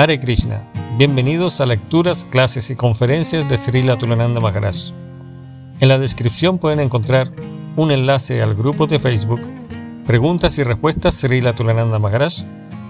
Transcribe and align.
Hare 0.00 0.20
Krishna. 0.20 0.62
Bienvenidos 0.96 1.60
a 1.60 1.66
lecturas, 1.66 2.24
clases 2.24 2.70
y 2.70 2.76
conferencias 2.76 3.48
de 3.48 3.56
Srila 3.56 3.98
Tulananda 3.98 4.38
Maharaj. 4.38 4.92
En 5.80 5.88
la 5.88 5.98
descripción 5.98 6.58
pueden 6.58 6.78
encontrar 6.78 7.32
un 7.74 7.90
enlace 7.90 8.40
al 8.40 8.54
grupo 8.54 8.86
de 8.86 9.00
Facebook 9.00 9.40
Preguntas 10.06 10.56
y 10.56 10.62
Respuestas 10.62 11.16
Srila 11.16 11.52
Tulananda 11.56 11.98
Maharaj, 11.98 12.44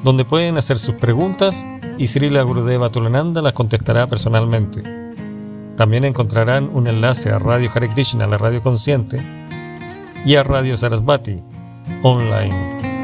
donde 0.04 0.26
pueden 0.26 0.58
hacer 0.58 0.76
sus 0.76 0.96
preguntas 0.96 1.66
y 1.96 2.08
Srila 2.08 2.42
Gurudeva 2.42 2.90
Tulananda 2.90 3.40
las 3.40 3.54
contestará 3.54 4.06
personalmente. 4.06 4.82
También 5.78 6.04
encontrarán 6.04 6.68
un 6.74 6.88
enlace 6.88 7.30
a 7.30 7.38
Radio 7.38 7.70
Hare 7.74 7.88
Krishna, 7.88 8.26
la 8.26 8.36
radio 8.36 8.62
consciente, 8.62 9.18
y 10.26 10.34
a 10.34 10.42
Radio 10.42 10.76
Sarasvati, 10.76 11.42
online. 12.02 12.97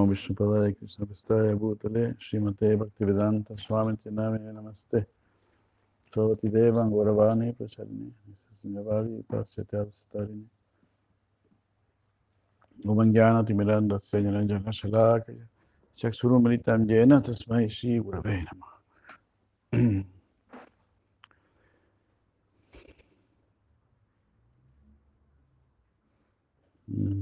Namo 0.00 0.08
Vishnupadaya 0.08 0.76
Krishna 0.78 1.04
Prastaya 1.06 1.54
Bhutale 1.54 2.16
Srimate 2.18 2.76
Bhaktivedanta 2.76 3.58
Swami 3.58 3.96
Name 4.06 4.38
Namaste. 4.38 5.06
Sarvati 6.10 6.48
Devan 6.50 6.90
Gauravani 6.90 7.54
Pracharini 7.54 8.10
Nisasingavadi 8.26 9.22
Pasyate 9.26 9.76
Avstarini 9.76 10.44
Umangyana 12.84 13.44
Timiranda 13.44 13.98
Senyaranjana 14.00 14.72
Shalakaya 14.72 15.46
Chaksurum 15.98 16.42
Militam 16.42 16.88
Jena 16.88 17.20
Tasmai 17.20 17.70
Shri 17.70 18.00
Gurave 18.00 18.46
Namah. 19.72 20.04
Mm. 26.90 27.19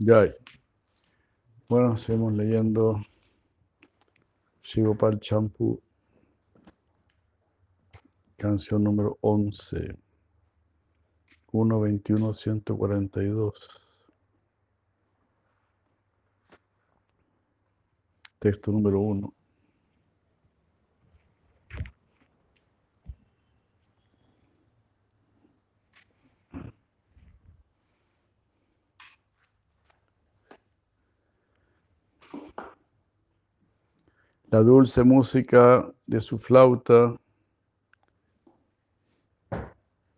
Ya. 0.00 0.32
Bueno, 1.68 1.96
seguimos 1.96 2.32
leyendo 2.32 3.00
Shigopal 4.62 5.18
Champu, 5.18 5.82
canción 8.36 8.84
número 8.84 9.18
11, 9.22 9.98
121 11.50 12.32
142. 12.32 13.98
Texto 18.38 18.70
número 18.70 19.00
1. 19.00 19.34
La 34.50 34.60
dulce 34.60 35.04
música 35.04 35.92
de 36.06 36.22
su 36.22 36.38
flauta 36.38 37.14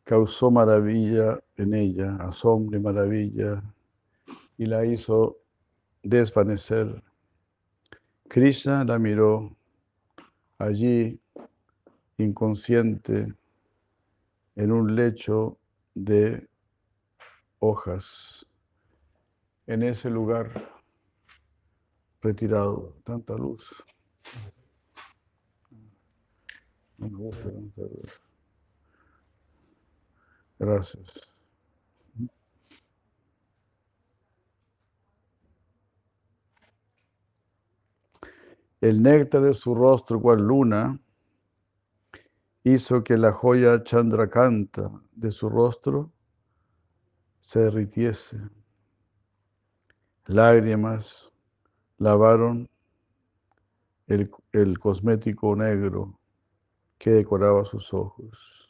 causó 0.04 0.52
maravilla 0.52 1.42
en 1.56 1.74
ella, 1.74 2.14
asombro 2.20 2.78
y 2.78 2.80
maravilla, 2.80 3.60
y 4.56 4.66
la 4.66 4.86
hizo 4.86 5.38
desvanecer. 6.04 7.02
Krishna 8.28 8.84
la 8.84 9.00
miró 9.00 9.56
allí, 10.58 11.18
inconsciente, 12.16 13.34
en 14.54 14.70
un 14.70 14.94
lecho 14.94 15.58
de 15.96 16.48
hojas, 17.58 18.46
en 19.66 19.82
ese 19.82 20.08
lugar 20.08 20.52
retirado, 22.22 22.94
tanta 23.02 23.34
luz. 23.34 23.64
Me 26.98 27.08
gusta. 27.08 27.50
Gracias. 30.58 31.30
El 38.80 39.02
néctar 39.02 39.42
de 39.42 39.52
su 39.52 39.74
rostro, 39.74 40.20
cual 40.20 40.40
luna, 40.40 40.98
hizo 42.64 43.04
que 43.04 43.18
la 43.18 43.32
joya 43.32 43.82
Chandrakanta 43.84 44.90
de 45.12 45.30
su 45.32 45.50
rostro 45.50 46.10
se 47.40 47.60
derritiese. 47.60 48.40
Lágrimas 50.26 51.30
lavaron 51.98 52.69
el, 54.10 54.30
el 54.52 54.78
cosmético 54.78 55.54
negro 55.54 56.18
que 56.98 57.10
decoraba 57.10 57.64
sus 57.64 57.94
ojos. 57.94 58.68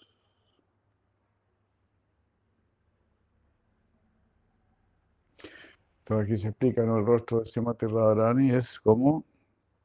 Entonces 6.01 6.25
aquí 6.25 6.37
se 6.37 6.49
explica, 6.49 6.85
¿no? 6.85 6.99
El 6.99 7.07
rostro 7.07 7.41
de 7.41 7.47
Srimati 7.47 7.87
Radharani 7.87 8.55
es 8.55 8.79
como 8.81 9.25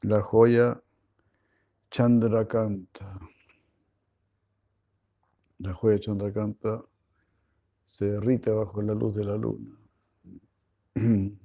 la 0.01 0.21
joya 0.21 0.81
Chandrakanta. 1.89 3.17
La 5.59 5.73
joya 5.73 5.99
Chandrakanta 5.99 6.83
se 7.85 8.05
derrite 8.05 8.51
bajo 8.51 8.81
la 8.81 8.93
luz 8.93 9.15
de 9.15 9.23
la 9.23 9.37
luna. 9.37 9.77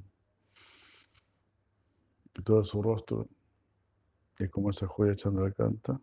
Todo 2.45 2.65
su 2.65 2.83
rostro 2.83 3.29
es 4.45 4.51
como 4.51 4.71
esa 4.71 4.87
joya 4.87 5.15
Chandrakanta. 5.15 6.01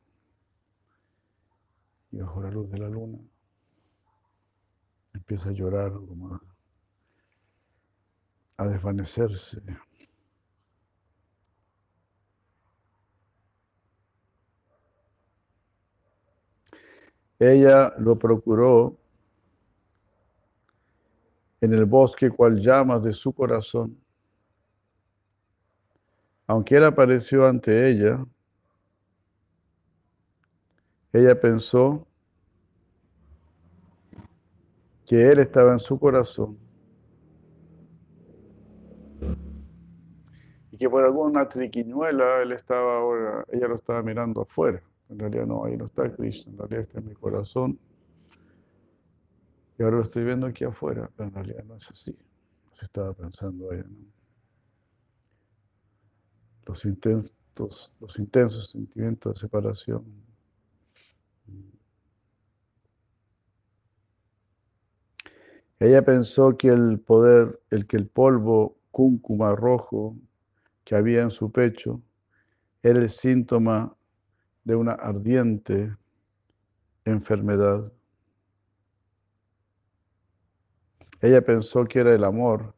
Y 2.12 2.20
bajo 2.20 2.42
la 2.42 2.52
luz 2.52 2.70
de 2.70 2.78
la 2.78 2.90
luna 2.90 3.20
empieza 5.14 5.50
a 5.50 5.54
llorar, 5.54 5.92
como 5.92 6.36
a, 6.36 6.42
a 8.58 8.68
desvanecerse. 8.68 9.62
Ella 17.40 17.94
lo 18.00 18.18
procuró 18.18 18.98
en 21.62 21.74
el 21.74 21.86
bosque 21.86 22.30
cual 22.30 22.60
llamas 22.60 23.04
de 23.04 23.14
su 23.14 23.34
corazón. 23.34 23.98
Aunque 26.48 26.78
él 26.78 26.86
apareció 26.86 27.46
ante 27.46 27.90
ella, 27.90 28.26
ella 31.12 31.40
pensó 31.40 32.08
que 35.06 35.30
él 35.30 35.40
estaba 35.40 35.74
en 35.74 35.80
su 35.80 36.00
corazón 36.00 36.58
y 40.72 40.78
que 40.78 40.90
por 40.90 41.04
alguna 41.04 41.50
triquiñuela 41.50 42.42
él 42.42 42.54
estaba 42.54 42.98
ahora, 42.98 43.46
ella 43.52 43.68
lo 43.68 43.76
estaba 43.76 44.02
mirando 44.02 44.42
afuera. 44.42 44.82
En 45.10 45.20
realidad 45.20 45.46
no, 45.46 45.66
ahí 45.66 45.76
no 45.76 45.86
está 45.86 46.10
Krishna, 46.14 46.52
en 46.52 46.58
realidad 46.58 46.82
está 46.82 47.00
en 47.00 47.08
mi 47.08 47.14
corazón. 47.14 47.80
Y 49.78 49.84
ahora 49.84 49.98
lo 49.98 50.04
estoy 50.04 50.24
viendo 50.24 50.48
aquí 50.48 50.64
afuera, 50.64 51.10
en 51.18 51.34
realidad 51.34 51.64
no 51.66 51.76
es 51.76 51.90
así. 51.90 52.18
Se 52.72 52.86
estaba 52.86 53.14
pensando 53.14 53.72
ella. 53.72 53.86
¿no? 53.90 54.17
Los, 56.68 56.84
intensos, 56.84 57.96
los 58.00 58.20
intensos 58.20 58.72
sentimientos 58.72 59.34
de 59.34 59.40
separación. 59.40 60.04
Ella 65.80 66.04
pensó 66.04 66.58
que 66.58 66.70
el 66.70 67.00
poder, 67.00 67.62
el 67.70 67.88
que 67.88 67.98
el 67.98 68.08
polvo 68.08 68.78
cúncuma 68.92 69.56
rojo 69.56 70.18
que 70.84 70.96
había 70.96 71.22
en 71.22 71.32
su 71.32 71.52
pecho 71.52 72.02
era 72.82 73.00
el 73.00 73.10
síntoma 73.10 73.96
de 74.64 74.76
una 74.76 74.94
ardiente 74.94 75.96
enfermedad. 77.06 77.92
Ella 81.22 81.42
pensó 81.44 81.86
que 81.86 82.00
era 82.00 82.14
el 82.14 82.24
amor 82.24 82.76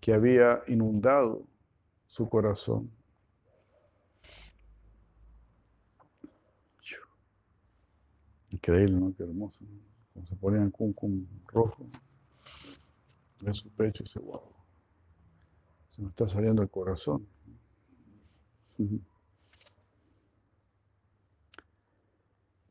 que 0.00 0.12
había 0.12 0.62
inundado 0.66 1.49
su 2.10 2.28
corazón. 2.28 2.90
Increíble, 8.50 8.96
¿no? 8.96 9.14
Qué 9.14 9.22
hermoso. 9.22 9.60
¿no? 9.62 9.78
Como 10.12 10.26
se 10.26 10.34
ponían 10.34 10.70
cum 10.72 11.24
rojo. 11.46 11.86
Ve 13.40 13.54
su 13.54 13.70
pecho 13.70 14.02
y 14.02 14.06
dice, 14.06 14.18
wow, 14.18 14.42
se 15.90 16.02
me 16.02 16.08
está 16.08 16.28
saliendo 16.28 16.62
el 16.62 16.68
corazón. 16.68 17.28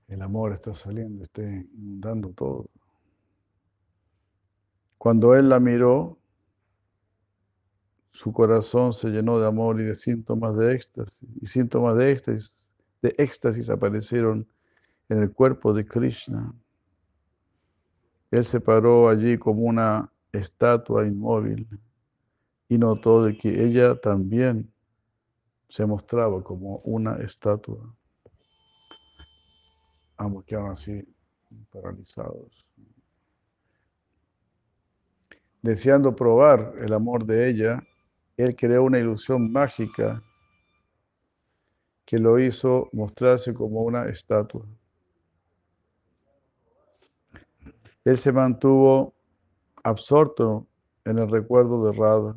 El 0.10 0.22
amor 0.22 0.52
está 0.52 0.76
saliendo, 0.76 1.24
está 1.24 1.42
inundando 1.42 2.34
todo. 2.34 2.70
Cuando 4.98 5.34
él 5.34 5.48
la 5.48 5.62
miró, 5.62 6.19
su 8.20 8.34
corazón 8.34 8.92
se 8.92 9.12
llenó 9.12 9.40
de 9.40 9.48
amor 9.48 9.80
y 9.80 9.86
de 9.86 9.96
síntomas 9.96 10.58
de 10.58 10.74
éxtasis. 10.74 11.26
Y 11.42 11.46
síntomas 11.46 11.96
de 11.96 12.12
éxtasis, 12.12 12.74
de 13.02 13.16
éxtasis 13.18 13.70
aparecieron 13.70 14.46
en 15.08 15.20
el 15.20 15.32
cuerpo 15.32 15.72
de 15.72 15.86
Krishna. 15.86 16.54
Él 18.30 18.44
se 18.44 18.60
paró 18.60 19.08
allí 19.08 19.38
como 19.38 19.62
una 19.62 20.12
estatua 20.34 21.08
inmóvil 21.08 21.66
y 22.68 22.78
notó 22.78 23.24
de 23.24 23.38
que 23.38 23.64
ella 23.64 23.96
también 23.96 24.70
se 25.70 25.86
mostraba 25.86 26.44
como 26.44 26.80
una 26.80 27.16
estatua. 27.20 27.96
Ambos 30.18 30.44
quedaron 30.44 30.74
así 30.74 31.08
paralizados. 31.72 32.68
Deseando 35.62 36.14
probar 36.14 36.74
el 36.82 36.92
amor 36.92 37.26
de 37.26 37.48
ella, 37.48 37.82
él 38.40 38.56
creó 38.56 38.84
una 38.84 39.00
ilusión 39.00 39.52
mágica 39.52 40.24
que 42.06 42.18
lo 42.18 42.40
hizo 42.40 42.88
mostrarse 42.94 43.54
como 43.54 43.82
una 43.82 44.06
estatua. 44.06 44.66
Él 48.06 48.18
se 48.18 48.32
mantuvo 48.32 49.14
absorto 49.84 50.66
en 51.04 51.20
el 51.20 51.30
recuerdo 51.30 51.86
de 51.86 51.98
Radha. 51.98 52.36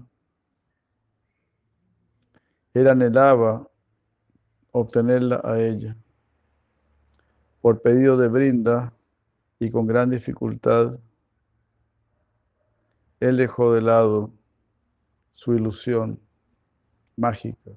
Él 2.75 2.89
anhelaba 2.89 3.71
obtenerla 4.73 5.41
a 5.45 5.61
ella. 5.61 5.97
Por 7.61 7.81
pedido 7.81 8.17
de 8.17 8.27
Brinda 8.27 8.93
y 9.61 9.71
con 9.71 9.87
gran 9.87 10.11
dificultad, 10.11 10.99
él 13.21 13.37
dejó 13.37 13.73
de 13.73 13.83
lado 13.83 14.33
su 15.33 15.55
ilusión 15.55 16.21
mágica. 17.17 17.71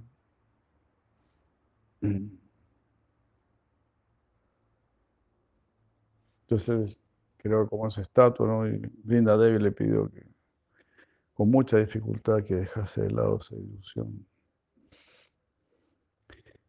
Entonces 6.42 7.00
creó 7.38 7.68
como 7.68 7.88
esa 7.88 8.02
estatua, 8.02 8.48
¿no? 8.48 8.68
Y 8.68 8.82
Brinda 9.04 9.38
Devi 9.38 9.60
le 9.60 9.72
pidió 9.72 10.10
que, 10.10 10.26
con 11.34 11.50
mucha 11.50 11.78
dificultad, 11.78 12.44
que 12.44 12.56
dejase 12.56 13.02
de 13.04 13.12
lado 13.12 13.38
esa 13.38 13.56
ilusión. 13.56 14.26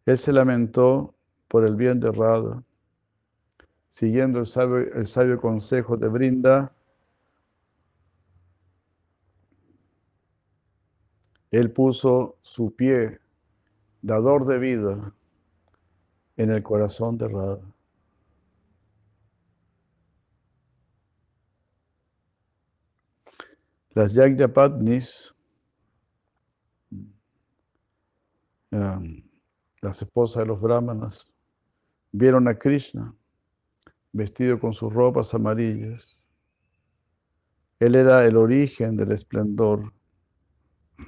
Él 0.04 0.18
se 0.18 0.32
lamentó 0.32 1.14
por 1.48 1.64
el 1.64 1.76
bien 1.76 1.98
de 2.00 2.12
Radha, 2.12 2.62
siguiendo 3.88 4.40
el 4.40 4.46
sabio, 4.46 4.78
el 4.94 5.06
sabio 5.06 5.40
consejo 5.40 5.96
de 5.96 6.08
Brinda. 6.08 6.75
Él 11.56 11.72
puso 11.72 12.36
su 12.42 12.76
pie, 12.76 13.18
dador 14.02 14.44
de 14.44 14.58
vida, 14.58 15.14
en 16.36 16.50
el 16.50 16.62
corazón 16.62 17.16
de 17.16 17.28
Radha. 17.28 17.74
Las 23.94 24.12
Yagyapatnis, 24.12 25.34
um, 28.72 29.22
las 29.80 30.02
esposas 30.02 30.42
de 30.42 30.48
los 30.48 30.60
brahmanas, 30.60 31.32
vieron 32.12 32.48
a 32.48 32.58
Krishna 32.58 33.14
vestido 34.12 34.60
con 34.60 34.74
sus 34.74 34.92
ropas 34.92 35.32
amarillas. 35.32 36.18
Él 37.78 37.94
era 37.94 38.26
el 38.26 38.36
origen 38.36 38.94
del 38.94 39.12
esplendor 39.12 39.95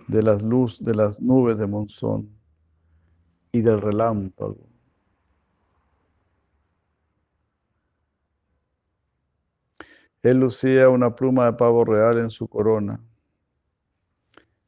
de 0.07 0.23
las 0.23 0.43
luz 0.43 0.83
de 0.83 0.95
las 0.95 1.21
nubes 1.21 1.59
de 1.59 1.67
monzón 1.67 2.31
y 3.53 3.63
del 3.63 3.81
relámpago. 3.81 4.69
Él 10.23 10.41
lucía 10.41 10.89
una 10.89 11.15
pluma 11.15 11.47
de 11.47 11.53
pavo 11.53 11.85
real 11.85 12.19
en 12.19 12.31
su 12.31 12.49
corona 12.49 13.01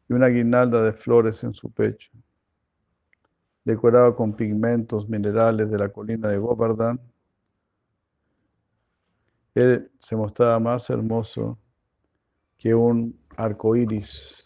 y 0.09 0.13
una 0.13 0.29
guirnalda 0.29 0.83
de 0.83 0.93
flores 0.93 1.43
en 1.45 1.53
su 1.53 1.71
pecho, 1.71 2.11
decorado 3.65 4.15
con 4.15 4.35
pigmentos 4.35 5.09
minerales 5.09 5.71
de 5.71 5.79
la 5.79 5.89
colina 5.89 6.29
de 6.29 6.39
Govardhan. 6.39 7.01
Él 9.55 9.91
se 9.99 10.17
mostraba 10.17 10.59
más 10.61 10.89
hermoso 10.89 11.59
que 12.57 12.75
un 12.75 13.19
arco 13.37 13.75
iris 13.75 14.40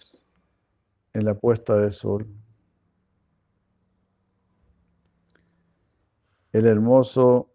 en 1.15 1.25
la 1.25 1.35
puesta 1.35 1.79
del 1.79 1.93
sol. 1.93 2.27
El 6.53 6.67
hermoso 6.67 7.51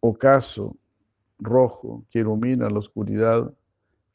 ocaso 0.00 0.76
rojo 1.38 2.04
que 2.10 2.20
ilumina 2.20 2.68
la 2.70 2.78
oscuridad 2.78 3.52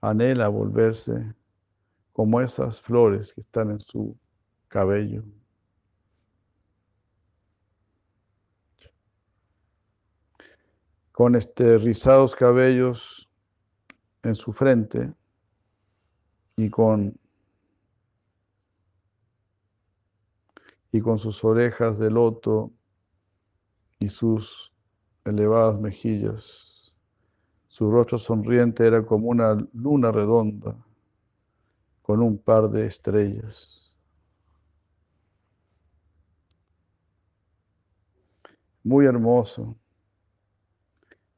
anhela 0.02 0.48
volverse 0.48 1.34
como 2.14 2.40
esas 2.42 2.80
flores 2.80 3.34
que 3.34 3.42
están 3.42 3.72
en 3.72 3.80
su 3.80 4.16
cabello. 4.68 5.24
Con 11.12 11.36
este 11.36 11.80
rizados 11.80 12.36
cabellos 12.36 13.28
en 14.22 14.36
su 14.36 14.54
frente 14.54 15.12
y 16.58 16.70
con 16.70 17.18
y 20.92 21.00
con 21.02 21.20
sus 21.20 21.44
orejas 21.44 22.00
de 22.00 22.10
loto 22.10 22.72
y 24.00 24.10
sus 24.10 24.74
elevadas 25.24 25.80
mejillas. 25.80 26.94
Su 27.68 27.92
rostro 27.92 28.18
sonriente 28.18 28.88
era 28.88 29.06
como 29.06 29.28
una 29.28 29.56
luna 29.74 30.12
redonda 30.12 30.76
con 32.02 32.22
un 32.22 32.38
par 32.40 32.70
de 32.70 32.88
estrellas. 32.88 33.96
Muy 38.84 39.06
hermoso 39.06 39.78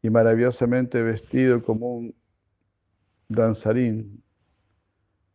y 0.01 0.09
maravillosamente 0.09 1.01
vestido 1.01 1.61
como 1.61 1.95
un 1.95 2.15
danzarín. 3.27 4.23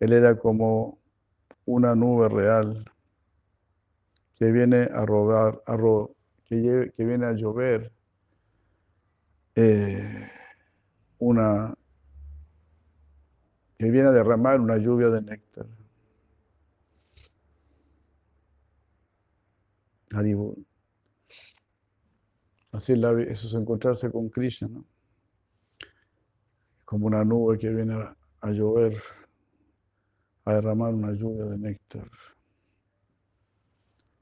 Él 0.04 0.12
era 0.12 0.36
como 0.36 0.98
una 1.64 1.94
nube 1.94 2.28
real 2.28 2.84
que 4.34 4.52
viene 4.52 4.82
a 4.82 5.06
robar, 5.06 5.62
que, 6.44 6.92
viene 6.98 7.24
a 7.24 7.32
llover 7.32 7.90
eh, 9.54 10.30
una 11.18 11.74
que 13.78 13.90
viene 13.90 14.08
a 14.08 14.12
derramar 14.12 14.60
una 14.60 14.76
lluvia 14.76 15.08
de 15.08 15.22
néctar. 15.22 15.66
Así 22.72 22.92
eso 22.92 23.46
es 23.46 23.54
encontrarse 23.54 24.10
con 24.10 24.28
Krishna, 24.28 24.68
¿no? 24.68 24.84
como 26.84 27.06
una 27.06 27.24
nube 27.24 27.58
que 27.58 27.70
viene 27.70 27.94
a 28.42 28.50
llover, 28.50 29.02
a 30.44 30.52
derramar 30.54 30.92
una 30.94 31.12
lluvia 31.12 31.44
de 31.44 31.58
néctar. 31.58 32.10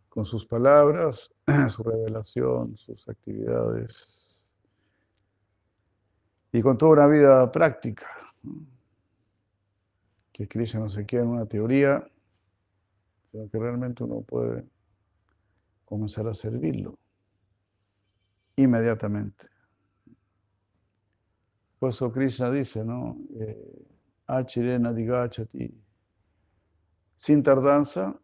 Con 0.08 0.24
sus 0.24 0.46
palabras, 0.46 1.30
su 1.68 1.82
revelación, 1.82 2.76
sus 2.76 3.08
actividades 3.08 4.22
y 6.52 6.60
con 6.60 6.76
toda 6.76 6.92
una 6.92 7.06
vida 7.06 7.50
práctica. 7.50 8.06
Que 10.32 10.46
Krishna 10.46 10.80
no 10.80 10.90
se 10.90 11.06
quede 11.06 11.22
en 11.22 11.28
una 11.28 11.46
teoría, 11.46 12.06
sino 13.30 13.48
que 13.48 13.58
realmente 13.58 14.04
uno 14.04 14.20
puede 14.20 14.64
comenzar 15.84 16.28
a 16.28 16.34
servirlo 16.34 16.98
inmediatamente. 18.56 19.46
Por 21.78 21.90
eso 21.90 22.12
Krishna 22.12 22.50
dice, 22.50 22.84
¿no? 22.84 23.16
Eh, 23.40 23.86
Achirena 24.26 24.92
digachati. 24.92 25.81
Sin 27.22 27.40
tardanza 27.44 28.18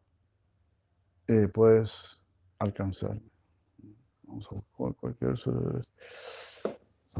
eh, 1.28 1.46
puedes 1.46 2.20
alcanzar. 2.58 3.16
Vamos 4.24 4.48
a 4.50 4.56
buscar 4.56 4.96
cualquier 4.96 5.30
verso 5.30 5.52
de 5.52 5.82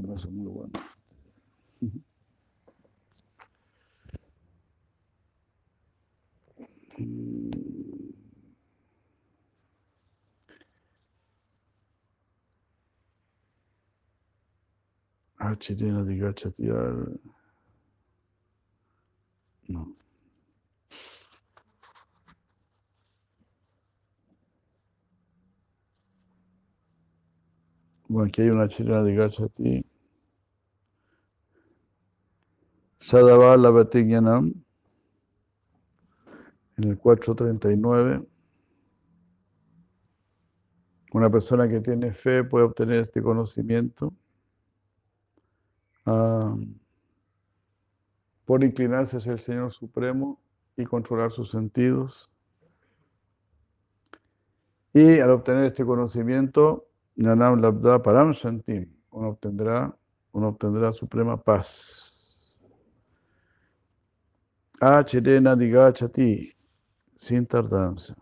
versos 0.02 0.32
muy 0.32 0.47
buenos. 0.49 0.82
Achirena 15.38 16.02
de 16.02 16.16
Gachatiar. 16.16 17.08
No. 19.68 19.94
Bueno, 28.09 28.29
aquí 28.29 28.41
hay 28.41 28.49
una 28.49 28.69
chilena 28.69 29.03
de 29.03 29.15
Gachati. 29.15 29.85
Sadavala 33.00 33.71
Batigyanam. 33.71 34.55
En 36.79 36.85
el 36.85 36.99
439. 36.99 38.27
Una 41.12 41.31
persona 41.31 41.69
que 41.69 41.81
tiene 41.81 42.12
fe 42.12 42.45
puede 42.45 42.65
obtener 42.65 43.00
este 43.00 43.23
conocimiento 43.23 44.15
ah, 46.07 46.57
por 48.47 48.65
inclinarse 48.65 49.19
hacia 49.19 49.33
el 49.33 49.38
Señor 49.38 49.73
Supremo 49.73 50.41
y 50.77 50.85
controlar 50.85 51.31
sus 51.31 51.50
sentidos. 51.50 52.31
Y 54.95 55.21
al 55.21 55.31
obtener 55.31 55.65
este 55.65 55.85
conocimiento, 55.85 56.88
Nanam 57.19 57.61
Labda 57.61 57.99
Param 57.99 58.33
Shantim, 58.33 58.87
uno 59.11 59.31
obtendrá, 59.31 59.93
uno 60.33 60.49
obtendrá 60.49 60.93
suprema 60.93 61.37
paz. 61.37 62.57
Achirena 64.81 65.57
Digachati, 65.57 66.55
sin 67.17 67.45
tardanza. 67.45 68.15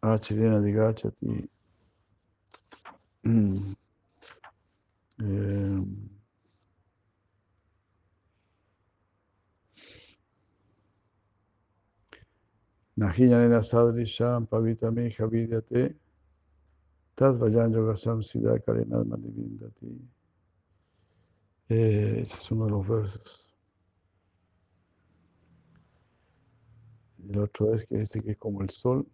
Achirena 0.00 0.60
Digachati. 0.62 1.46
Mm. 3.22 3.74
Eh, 5.20 6.09
Nahiyanena 13.00 13.62
Sadrisham 13.62 14.46
Pavitame 14.46 15.10
Javidyate 15.10 15.94
Tasvayan 17.16 17.72
Yogasam 17.72 18.22
Siddha 18.22 18.58
Karenad 18.62 19.06
Manivindati. 19.06 19.98
Eh, 21.70 22.20
ese 22.20 22.34
es 22.34 22.50
uno 22.50 22.66
de 22.66 22.70
los 22.72 22.86
versos. 22.86 23.56
El 27.26 27.38
otro 27.38 27.74
es 27.74 27.86
que 27.86 27.98
dice 27.98 28.20
que 28.20 28.32
es 28.32 28.36
como 28.36 28.60
el 28.60 28.68
sol, 28.68 29.06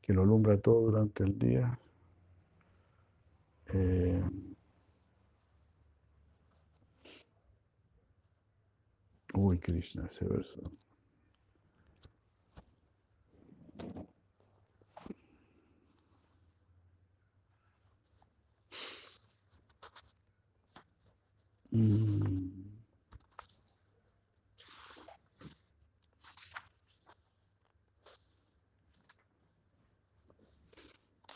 que 0.00 0.12
lo 0.12 0.22
alumbra 0.22 0.56
todo 0.60 0.82
durante 0.82 1.24
el 1.24 1.36
día. 1.36 1.76
Eh, 3.72 4.22
uy, 9.34 9.58
Krishna, 9.58 10.06
ese 10.06 10.24
verso. 10.26 10.62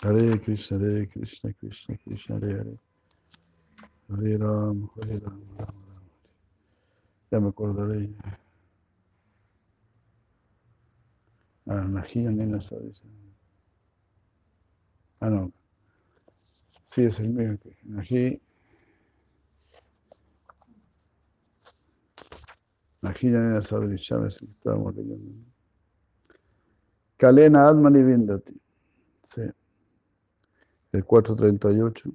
Hare 0.01 0.39
Krishna, 0.41 0.79
Hare 0.79 1.07
Krishna, 1.09 1.53
Krishna 1.53 1.97
Krishna, 1.99 2.39
Hare 2.39 2.57
Hare. 2.57 2.79
Hare 4.09 4.37
Ram, 4.39 4.91
Hare 4.95 5.19
Ram, 5.19 5.43
Ram 5.59 5.59
Ram. 5.59 5.75
Ya 7.31 7.41
me 7.41 7.49
acordaré. 7.49 8.09
Ah, 11.69 11.85
Najía 11.87 12.31
Nena 12.31 12.57
dice. 12.57 13.03
Ah, 15.21 15.29
no. 15.29 15.53
Sí, 16.87 17.05
es 17.05 17.21
el 17.21 17.29
mío. 17.29 17.59
Nena 23.03 23.61
Sadri, 23.61 23.99
ya 23.99 24.17
ves 24.17 24.39
que 24.39 24.47
estábamos 24.47 24.97
leyendo. 24.97 25.45
Kalena 27.19 27.69
Admani 27.69 28.03
Vindati. 28.03 28.59
Sí. 29.23 29.43
El 30.93 31.05
438. 31.05 32.11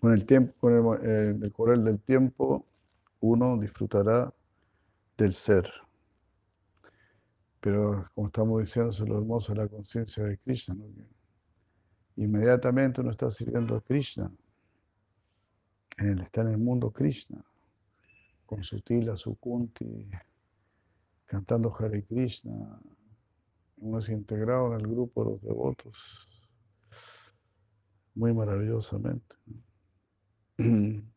Con 0.00 0.12
el 0.12 0.26
tiempo, 0.26 0.52
con 0.58 0.72
el, 0.72 1.08
eh, 1.08 1.38
el 1.42 1.52
correr 1.52 1.78
del 1.78 2.00
tiempo, 2.00 2.66
uno 3.20 3.56
disfrutará 3.56 4.32
del 5.16 5.32
ser. 5.34 5.70
Pero 7.60 8.08
como 8.14 8.28
estamos 8.28 8.60
diciendo, 8.60 8.90
es 8.90 9.00
lo 9.00 9.18
hermoso 9.18 9.52
de 9.52 9.58
la 9.58 9.68
conciencia 9.68 10.24
de 10.24 10.38
Krishna. 10.38 10.76
Inmediatamente 12.16 13.00
uno 13.00 13.10
está 13.10 13.30
sirviendo 13.30 13.76
a 13.76 13.80
Krishna. 13.80 14.30
Él 15.98 16.20
está 16.20 16.42
en 16.42 16.48
el 16.48 16.58
mundo 16.58 16.90
Krishna, 16.90 17.44
con 18.44 18.62
su 18.62 18.80
tila, 18.80 19.16
su 19.16 19.34
kunti, 19.36 20.08
cantando 21.24 21.74
Hare 21.74 22.04
Krishna. 22.04 22.80
Uno 23.78 23.98
es 23.98 24.08
integrado 24.08 24.74
en 24.74 24.80
el 24.80 24.86
grupo 24.86 25.24
de 25.24 25.30
los 25.30 25.42
devotos 25.42 26.26
muy 28.16 28.32
maravillosamente. 28.32 29.36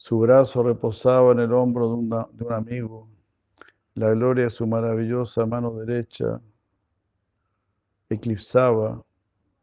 Su 0.00 0.18
brazo 0.18 0.62
reposaba 0.62 1.32
en 1.32 1.40
el 1.40 1.52
hombro 1.52 1.90
de, 2.32 2.44
un 2.46 2.52
amigo. 2.54 3.06
La 3.94 4.08
gloria 4.12 4.44
de 4.44 4.50
su 4.50 4.66
maravillosa 4.66 5.44
mano 5.44 5.74
derecha 5.74 6.40
eclipsaba 8.08 9.04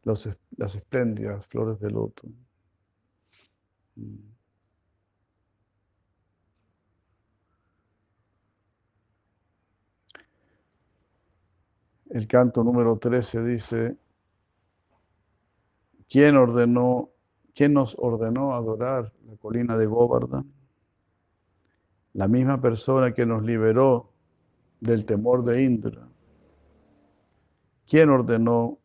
las 0.04 0.76
espléndidas 0.76 1.44
flores 1.48 1.80
de 1.80 1.90
loto. 1.90 2.28
El 12.10 12.28
canto 12.28 12.62
número 12.62 12.96
13 12.96 13.42
dice, 13.42 13.96
¿quién 16.08 16.36
ordenó 16.36 17.10
¿Quién 17.58 17.72
nos 17.72 17.96
ordenó 17.98 18.54
adorar 18.54 19.12
la 19.26 19.34
colina 19.34 19.76
de 19.76 19.86
Govardhan? 19.86 20.48
La 22.12 22.28
misma 22.28 22.60
persona 22.60 23.12
que 23.12 23.26
nos 23.26 23.42
liberó 23.42 24.12
del 24.78 25.04
temor 25.04 25.42
de 25.42 25.64
Indra. 25.64 26.08
¿Quién 27.84 28.10
ordenó 28.10 28.78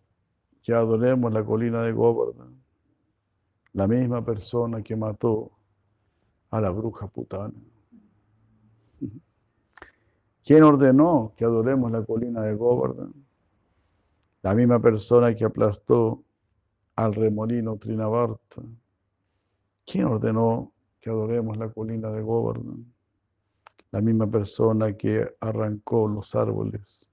que 0.63 0.73
adoremos 0.73 1.31
la 1.31 1.45
colina 1.45 1.83
de 1.83 1.91
Govardhan? 1.91 2.63
La 3.73 3.85
misma 3.85 4.25
persona 4.25 4.81
que 4.81 4.95
mató 4.95 5.51
a 6.49 6.59
la 6.59 6.71
bruja 6.71 7.05
putana. 7.05 7.53
¿Quién 10.43 10.63
ordenó 10.63 11.33
que 11.37 11.45
adoremos 11.45 11.91
la 11.91 12.03
colina 12.03 12.41
de 12.41 12.55
Govardhan? 12.55 13.13
La 14.41 14.55
misma 14.55 14.79
persona 14.79 15.35
que 15.35 15.45
aplastó 15.45 16.23
al 16.95 17.13
remolino 17.13 17.77
Trinavarta. 17.77 18.61
¿Quién 19.85 20.05
ordenó 20.05 20.71
que 20.99 21.09
adoremos 21.09 21.57
la 21.57 21.69
colina 21.69 22.09
de 22.11 22.21
Govardhan? 22.21 22.85
La 23.91 24.01
misma 24.01 24.27
persona 24.27 24.95
que 24.95 25.35
arrancó 25.39 26.07
los 26.07 26.33
árboles, 26.35 27.07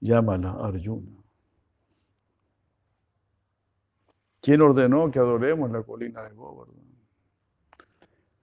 llámala 0.00 0.50
Arjuna. 0.52 1.20
¿Quién 4.40 4.62
ordenó 4.62 5.10
que 5.10 5.18
adoremos 5.18 5.70
la 5.70 5.82
colina 5.82 6.22
de 6.22 6.34
Govardhan? 6.34 6.76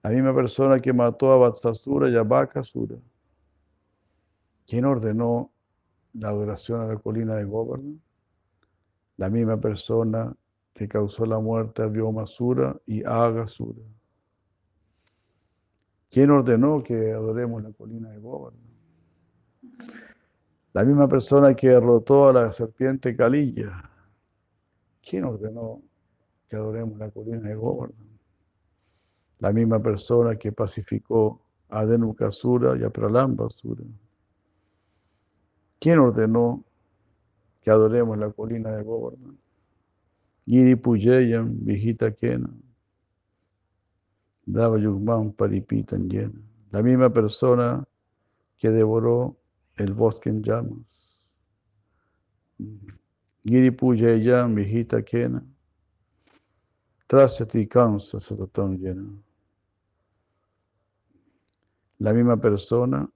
La 0.02 0.10
misma 0.10 0.34
persona 0.34 0.78
que 0.78 0.92
mató 0.92 1.32
a 1.32 1.36
Vatsasura 1.36 2.08
y 2.08 2.16
a 2.16 2.22
Bakasura. 2.22 2.96
¿Quién 4.66 4.84
ordenó 4.84 5.50
la 6.12 6.28
adoración 6.28 6.80
a 6.82 6.86
la 6.86 6.96
colina 6.96 7.34
de 7.34 7.44
Govardhan? 7.44 8.00
La 9.16 9.28
misma 9.28 9.56
persona 9.56 10.34
que 10.78 10.86
causó 10.86 11.26
la 11.26 11.40
muerte 11.40 11.82
a 11.82 11.86
Vyomasura 11.86 12.80
y 12.86 13.02
Agasura. 13.04 13.82
¿Quién 16.08 16.30
ordenó 16.30 16.84
que 16.84 17.12
adoremos 17.12 17.64
la 17.64 17.72
colina 17.72 18.10
de 18.10 18.18
Govardhan? 18.18 18.60
La 20.72 20.84
misma 20.84 21.08
persona 21.08 21.54
que 21.54 21.70
derrotó 21.70 22.28
a 22.28 22.32
la 22.32 22.52
serpiente 22.52 23.16
Calilla. 23.16 23.90
¿Quién 25.02 25.24
ordenó 25.24 25.82
que 26.48 26.54
adoremos 26.54 26.96
la 26.96 27.10
colina 27.10 27.48
de 27.48 27.56
Govardhan? 27.56 28.06
La 29.40 29.52
misma 29.52 29.80
persona 29.82 30.36
que 30.36 30.52
pacificó 30.52 31.40
a 31.70 31.84
Denukasura 31.84 32.78
y 32.78 32.84
a 32.84 32.90
Pralambasura. 32.90 33.82
¿Quién 35.80 35.98
ordenó 35.98 36.64
que 37.60 37.70
adoremos 37.72 38.16
la 38.16 38.30
colina 38.30 38.70
de 38.76 38.84
Govardhan? 38.84 39.38
Giri 40.48 40.76
Pujayam, 40.76 41.58
Vijita 41.62 42.10
Kena. 42.10 42.48
Dava 44.46 44.78
Yugman 44.78 45.32
Paripitan 45.32 46.08
llena. 46.08 46.40
La 46.70 46.82
misma 46.82 47.10
persona 47.12 47.86
que 48.56 48.70
devoró 48.70 49.36
el 49.76 49.92
bosque 49.92 50.30
en 50.30 50.42
llamas. 50.42 51.22
Giri 53.44 53.70
Pujayam, 53.70 54.54
Vijita 54.54 55.02
Kena. 55.02 55.44
Trasyati 57.06 57.66
Kansa 57.66 58.18
Satatam 58.18 58.78
llena. 58.78 59.12
La 61.98 62.12
misma 62.14 62.36
persona 62.38 63.06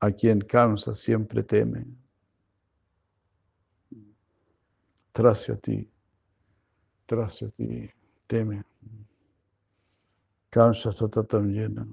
a 0.00 0.10
quien 0.10 0.40
Kamsa 0.40 0.92
siempre 0.94 1.42
teme. 1.42 1.86
Trasyati, 5.12 5.88
Trasyati, 7.06 7.90
teme. 8.26 8.64
Kamsa 10.50 10.90
Satatam 10.90 11.48
llena. 11.52 11.86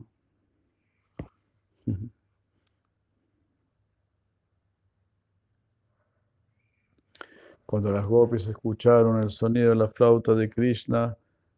Cuando 7.65 7.91
las 7.91 8.05
gopis 8.05 8.48
escucharon 8.48 9.22
el 9.24 9.29
sonido 9.29 9.70
de 9.70 9.75
la 9.75 9.88
flauta 9.88 10.34
de 10.36 10.50
Krishna, 10.50 11.17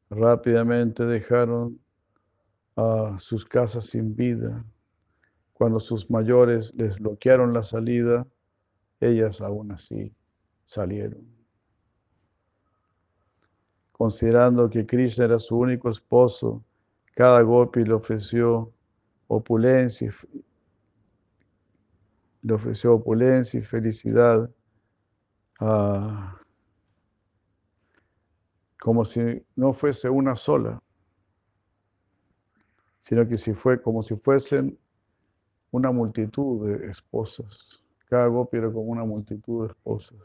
rápidamente 0.09 1.05
dejaron 1.05 1.79
a 2.75 3.17
sus 3.19 3.45
casas 3.45 3.87
sin 3.87 4.15
vida. 4.15 4.63
Cuando 5.53 5.79
sus 5.79 6.09
mayores 6.09 6.73
les 6.75 6.97
bloquearon 6.97 7.53
la 7.53 7.63
salida, 7.63 8.25
ellas 8.99 9.41
aún 9.41 9.71
así 9.71 10.13
salieron. 10.65 11.34
Considerando 13.97 14.69
que 14.69 14.85
Krishna 14.85 15.25
era 15.25 15.39
su 15.39 15.57
único 15.57 15.89
esposo, 15.89 16.63
cada 17.13 17.41
gopi 17.41 17.83
le 17.83 17.93
ofreció 17.93 18.71
opulencia, 19.27 20.11
le 22.41 22.53
ofreció 22.53 22.95
opulencia 22.95 23.59
y 23.59 23.63
felicidad, 23.63 24.49
como 28.79 29.05
si 29.05 29.43
no 29.55 29.73
fuese 29.73 30.09
una 30.09 30.35
sola 30.35 30.81
sino 33.05 33.27
que 33.27 33.37
si 33.37 33.53
fue 33.53 33.79
como 33.79 34.01
si 34.01 34.15
fuesen 34.15 34.79
una 35.69 35.91
multitud 35.91 36.67
de 36.67 36.87
esposas. 36.89 37.83
Cada 38.09 38.25
gopi 38.25 38.57
era 38.57 38.71
como 38.71 38.85
una 38.85 39.05
multitud 39.05 39.67
de 39.67 39.73
esposas. 39.73 40.17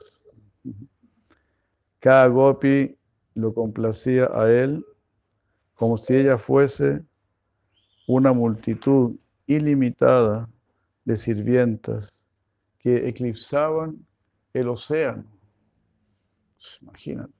Cada 1.98 2.26
gopi 2.28 2.96
lo 3.34 3.54
complacía 3.54 4.28
a 4.32 4.50
él 4.50 4.84
como 5.74 5.96
si 5.96 6.14
ella 6.14 6.36
fuese 6.36 7.02
una 8.06 8.32
multitud 8.32 9.16
ilimitada 9.46 10.48
de 11.04 11.16
sirvientas 11.16 12.24
que 12.78 13.08
eclipsaban 13.08 14.04
el 14.52 14.68
océano. 14.68 15.24
Imagínate. 16.82 17.32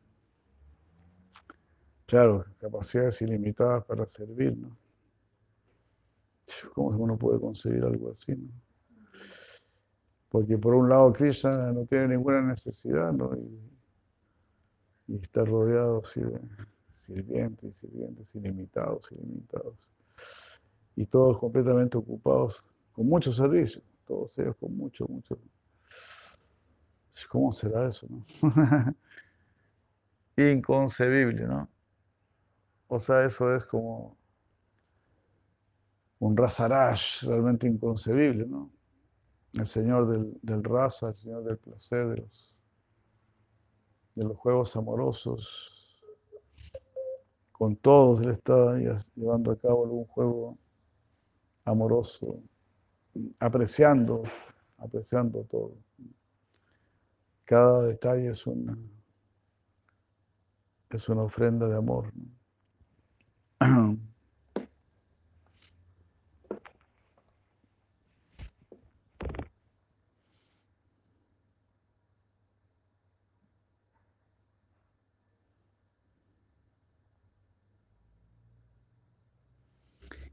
Claro, 2.07 2.45
capacidades 2.59 3.21
ilimitadas 3.23 3.85
para 3.85 4.07
servir, 4.09 4.57
¿no? 4.57 4.77
¿Cómo 6.75 6.89
uno 6.89 7.17
puede 7.17 7.39
conseguir 7.39 7.85
algo 7.85 8.11
así? 8.11 8.35
Porque 10.29 10.59
por 10.59 10.75
un 10.75 10.89
lado 10.89 11.13
Krishna 11.13 11.73
no 11.73 11.85
tiene 11.87 12.09
ninguna 12.09 12.41
necesidad 12.41 13.13
¿no? 13.13 13.31
Está 15.17 15.45
rodeado 15.45 16.03
de 16.15 16.41
sirvientes 16.95 17.71
y 17.71 17.87
sirvientes 17.87 18.35
ilimitados, 18.35 19.11
ilimitados. 19.13 19.75
Y 20.97 21.07
todos 21.07 21.39
completamente 21.39 21.97
ocupados 21.97 22.65
con 22.93 23.07
mucho 23.07 23.33
servicio, 23.33 23.83
todos 24.07 24.39
ellos 24.39 24.57
con 24.57 24.77
mucho, 24.77 25.07
mucho. 25.09 25.39
¿Cómo 27.29 27.53
será 27.53 27.89
eso? 27.89 28.07
No? 28.09 28.25
Inconcebible, 30.37 31.47
¿no? 31.47 31.69
O 32.89 32.99
sea, 32.99 33.25
eso 33.25 33.55
es 33.55 33.65
como 33.67 34.17
un 36.19 36.37
rasarash 36.37 37.25
realmente 37.25 37.67
inconcebible, 37.67 38.47
¿no? 38.47 38.71
El 39.55 39.67
señor 39.67 40.09
del, 40.09 40.39
del 40.43 40.65
raza, 40.65 41.09
el 41.09 41.17
señor 41.17 41.45
del 41.45 41.57
placer, 41.59 42.09
de 42.09 42.17
los, 42.19 42.50
de 44.21 44.27
los 44.27 44.37
juegos 44.37 44.77
amorosos. 44.77 45.99
Con 47.53 47.75
todos 47.77 48.21
él 48.21 48.29
está 48.29 48.77
llevando 49.15 49.53
a 49.53 49.57
cabo 49.57 49.85
algún 49.85 50.05
juego 50.05 50.59
amoroso, 51.65 52.43
apreciando, 53.41 54.23
apreciando 54.77 55.45
todo. 55.45 55.75
Cada 57.47 57.85
detalle 57.85 58.29
es 58.29 58.47
una, 58.47 58.77
es 60.91 61.09
una 61.09 61.23
ofrenda 61.23 61.67
de 61.67 61.77
amor. 61.77 62.13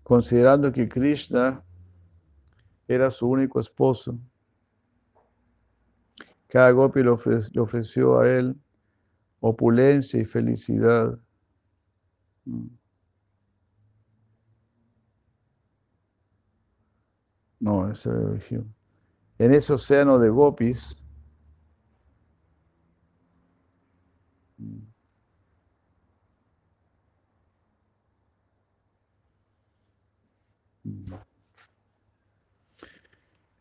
considerando 0.07 0.71
que 0.71 0.87
Krishna 0.87 1.61
era 2.87 3.11
su 3.11 3.27
único 3.27 3.59
esposo. 3.59 4.17
Cada 6.47 6.71
gopi 6.71 7.03
le, 7.03 7.09
ofreció 7.09 8.17
a 8.17 8.29
él 8.29 8.55
opulencia 9.41 10.17
y 10.21 10.23
felicidad. 10.23 11.19
Mm. 12.45 12.67
No, 17.59 17.91
ese. 17.91 18.09
En 19.39 19.53
ese 19.53 19.73
océano 19.73 20.19
de 20.19 20.29
gopis, 20.29 21.03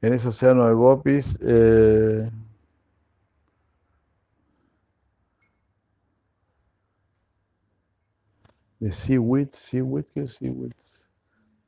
En 0.01 0.13
ese 0.13 0.29
océano 0.29 0.67
de 0.69 0.75
gopis, 0.75 1.39
eh, 1.43 2.31
de 8.79 8.93
seaweed, 8.93 9.51
seaweed, 9.51 10.07
¿qué 10.15 10.21
es 10.23 10.35
seaweed? 10.35 10.75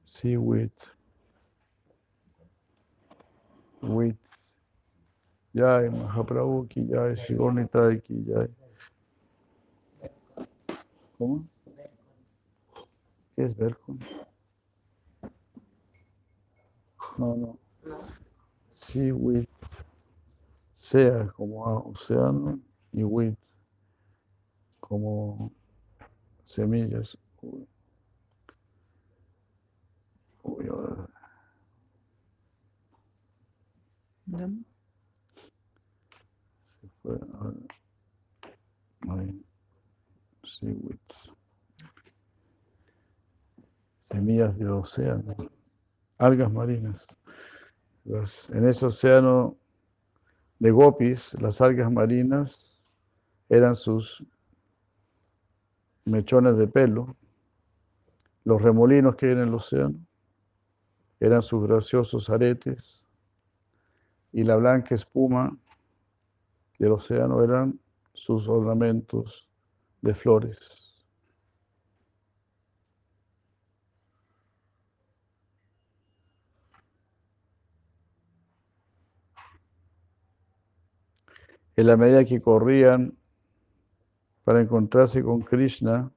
Seaweed. 0.04 0.72
Wheat. 3.80 4.16
Jai 5.54 5.88
Mahaprabhu 5.90 6.66
ki 6.68 6.86
jai, 6.90 7.16
Shigonita 7.16 7.94
ki 8.02 8.24
jai. 8.26 8.48
¿Cómo? 11.16 11.44
¿Qué 13.34 13.44
es 13.44 13.56
Berkon? 13.56 13.98
No, 17.18 17.34
no. 17.34 17.58
Sí, 18.70 19.12
with. 19.12 19.48
Sea 20.76 21.26
como 21.36 21.64
océano 21.90 22.60
y 22.92 23.02
with 23.02 23.36
como 24.80 25.52
semillas. 26.44 27.18
Se 36.60 36.88
fue. 37.02 37.18
Ahí. 39.08 39.44
Sí, 40.44 40.66
with. 40.66 40.98
semillas 44.08 44.58
del 44.58 44.70
océano, 44.70 45.36
algas 46.18 46.52
marinas. 46.52 47.06
en 48.04 48.68
ese 48.68 48.86
océano 48.86 49.56
de 50.58 50.70
gopis, 50.70 51.34
las 51.40 51.60
algas 51.60 51.90
marinas 51.90 52.84
eran 53.48 53.74
sus 53.74 54.24
mechones 56.04 56.58
de 56.58 56.66
pelo, 56.66 57.16
los 58.44 58.62
remolinos 58.62 59.16
que 59.16 59.26
hay 59.26 59.32
en 59.32 59.38
el 59.38 59.54
océano 59.54 59.98
eran 61.20 61.42
sus 61.42 61.66
graciosos 61.66 62.30
aretes 62.30 63.04
y 64.32 64.44
la 64.44 64.56
blanca 64.56 64.94
espuma 64.94 65.56
del 66.78 66.92
océano 66.92 67.42
eran 67.42 67.78
sus 68.12 68.48
ornamentos 68.48 69.48
de 70.00 70.14
flores. 70.14 70.87
En 81.78 81.86
la 81.86 81.96
medida 81.96 82.24
que 82.24 82.40
corrían 82.40 83.16
para 84.42 84.60
encontrarse 84.60 85.22
con 85.22 85.42
Krishna, 85.42 86.10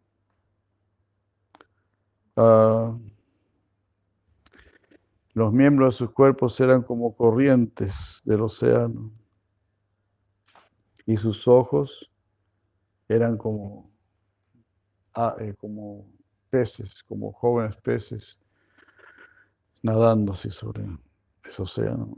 uh, 2.36 3.00
los 5.34 5.54
miembros 5.54 5.94
de 5.94 5.98
sus 6.00 6.14
cuerpos 6.14 6.60
eran 6.60 6.82
como 6.82 7.16
corrientes 7.16 8.24
del 8.26 8.42
océano 8.42 9.12
y 11.06 11.16
sus 11.18 11.48
ojos 11.48 12.12
eran 13.08 13.38
como, 13.38 13.92
ah, 15.14 15.36
eh, 15.40 15.54
como 15.60 16.08
peces, 16.50 17.04
como 17.04 17.34
jóvenes 17.34 17.76
peces 17.84 18.42
nadando 19.84 20.32
así 20.32 20.50
sobre 20.50 20.88
ese 21.46 21.62
océano. 21.62 22.18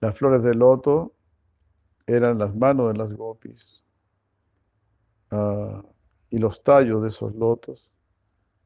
Las 0.00 0.16
flores 0.16 0.42
de 0.44 0.54
loto 0.54 1.14
eran 2.06 2.38
las 2.38 2.54
manos 2.54 2.92
de 2.92 2.98
las 2.98 3.12
gopis 3.12 3.84
ah, 5.30 5.82
y 6.30 6.38
los 6.38 6.62
tallos 6.62 7.02
de 7.02 7.08
esos 7.08 7.34
lotos 7.34 7.92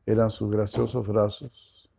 eran 0.05 0.31
sus 0.31 0.51
graciosos 0.51 1.07
brazos. 1.07 1.91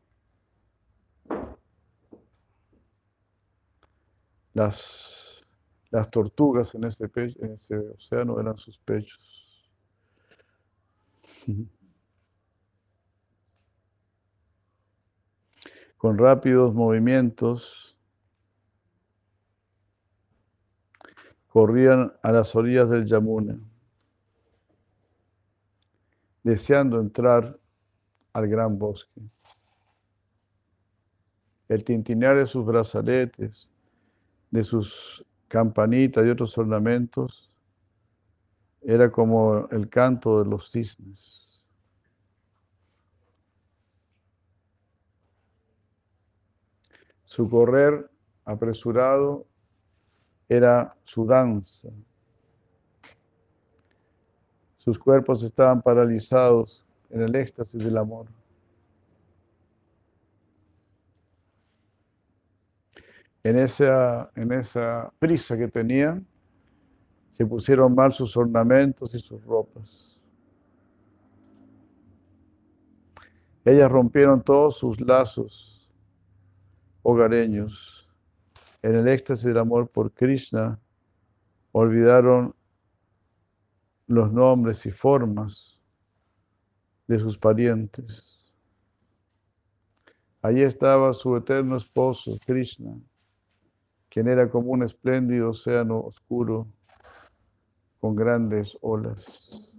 Las, 4.54 5.44
las 5.90 6.12
tortugas 6.12 6.76
en 6.76 6.84
ese, 6.84 7.10
en 7.16 7.54
ese 7.54 7.76
océano 7.76 8.40
eran 8.40 8.58
sus 8.58 8.78
pechos. 8.78 9.72
Con 15.98 16.18
rápidos 16.18 16.74
movimientos 16.74 17.93
corrían 21.54 22.12
a 22.24 22.32
las 22.32 22.56
orillas 22.56 22.90
del 22.90 23.06
Yamuna, 23.06 23.56
deseando 26.42 27.00
entrar 27.00 27.56
al 28.34 28.48
gran 28.48 28.80
bosque. 28.80 29.22
El 31.70 31.84
tintinear 31.84 32.38
de 32.38 32.48
sus 32.48 32.66
brazaletes, 32.66 33.70
de 34.50 34.64
sus 34.64 35.24
campanitas 35.48 36.26
y 36.26 36.30
otros 36.30 36.58
ornamentos, 36.58 37.52
era 38.82 39.12
como 39.12 39.68
el 39.70 39.88
canto 39.90 40.44
de 40.44 40.50
los 40.50 40.72
cisnes. 40.72 41.64
Su 47.26 47.48
correr 47.48 48.10
apresurado 48.44 49.46
era 50.56 50.96
su 51.04 51.26
danza. 51.26 51.90
Sus 54.78 55.00
cuerpos 55.00 55.42
estaban 55.44 55.82
paralizados 55.82 56.86
en 57.10 57.22
el 57.22 57.36
éxtasis 57.36 57.84
del 57.84 57.98
amor. 57.98 58.28
En 63.44 63.58
esa, 63.58 64.30
en 64.36 64.52
esa 64.52 65.12
prisa 65.20 65.58
que 65.58 65.68
tenían, 65.68 66.26
se 67.30 67.46
pusieron 67.46 67.96
mal 67.96 68.14
sus 68.14 68.38
ornamentos 68.38 69.14
y 69.16 69.20
sus 69.20 69.44
ropas. 69.44 70.20
Ellas 73.66 73.92
rompieron 73.92 74.42
todos 74.42 74.78
sus 74.78 75.00
lazos 75.02 75.90
hogareños. 77.02 78.03
En 78.84 78.96
el 78.96 79.08
éxtasis 79.08 79.46
del 79.46 79.58
amor 79.58 79.90
por 79.90 80.12
Krishna, 80.12 80.80
olvidaron 81.72 82.54
los 84.08 84.32
nombres 84.32 84.86
y 84.86 84.92
formas 84.92 85.82
de 87.08 87.18
sus 87.18 87.38
parientes. 87.38 88.54
Allí 90.42 90.62
estaba 90.62 91.14
su 91.14 91.36
eterno 91.38 91.78
esposo, 91.78 92.38
Krishna, 92.46 93.00
quien 94.10 94.28
era 94.28 94.50
como 94.50 94.72
un 94.72 94.84
espléndido 94.84 95.52
océano 95.52 96.02
oscuro 96.02 96.68
con 98.00 98.18
grandes 98.18 98.78
olas. 98.82 99.73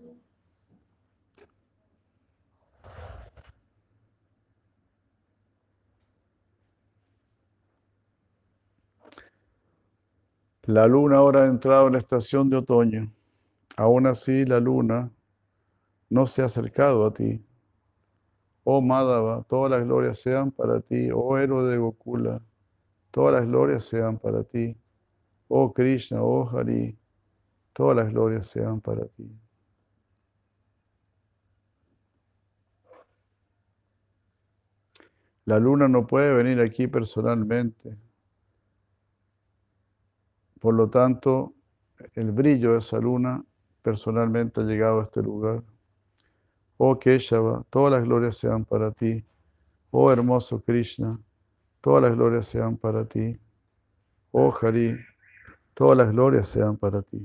La 10.66 10.86
luna 10.86 11.18
ahora 11.18 11.42
ha 11.42 11.46
entrado 11.46 11.88
en 11.88 11.92
la 11.92 11.98
estación 11.98 12.48
de 12.48 12.56
otoño. 12.56 13.12
Aún 13.76 14.06
así, 14.06 14.46
la 14.46 14.60
luna 14.60 15.10
no 16.08 16.26
se 16.26 16.40
ha 16.40 16.46
acercado 16.46 17.04
a 17.04 17.12
ti. 17.12 17.44
Oh 18.64 18.80
Madhava, 18.80 19.44
todas 19.46 19.70
las 19.70 19.84
glorias 19.84 20.18
sean 20.20 20.50
para 20.50 20.80
ti. 20.80 21.10
Oh 21.12 21.36
héroe 21.36 21.70
de 21.70 21.76
Gokula, 21.76 22.40
todas 23.10 23.34
las 23.34 23.46
glorias 23.46 23.84
sean 23.84 24.18
para 24.18 24.42
ti. 24.42 24.74
Oh 25.48 25.70
Krishna, 25.74 26.22
oh 26.22 26.48
Hari, 26.48 26.96
todas 27.74 27.96
las 27.96 28.10
glorias 28.10 28.46
sean 28.46 28.80
para 28.80 29.04
ti. 29.06 29.30
La 35.44 35.58
luna 35.58 35.88
no 35.88 36.06
puede 36.06 36.32
venir 36.32 36.58
aquí 36.60 36.86
personalmente. 36.86 37.98
Por 40.64 40.72
lo 40.76 40.88
tanto, 40.88 41.52
el 42.14 42.32
brillo 42.32 42.72
de 42.72 42.78
esa 42.78 42.96
luna 42.98 43.44
personalmente 43.82 44.62
ha 44.62 44.64
llegado 44.64 45.00
a 45.00 45.04
este 45.04 45.20
lugar. 45.20 45.62
Oh 46.78 46.98
Keshava, 46.98 47.66
todas 47.68 47.92
las 47.92 48.04
glorias 48.04 48.38
sean 48.38 48.64
para 48.64 48.90
ti. 48.90 49.22
Oh 49.90 50.10
hermoso 50.10 50.62
Krishna, 50.62 51.20
todas 51.82 52.04
las 52.04 52.16
glorias 52.16 52.46
sean 52.46 52.78
para 52.78 53.04
ti. 53.04 53.38
Oh 54.30 54.54
Hari, 54.62 54.96
todas 55.74 55.98
las 55.98 56.10
glorias 56.10 56.48
sean 56.48 56.78
para 56.78 57.02
ti. 57.02 57.20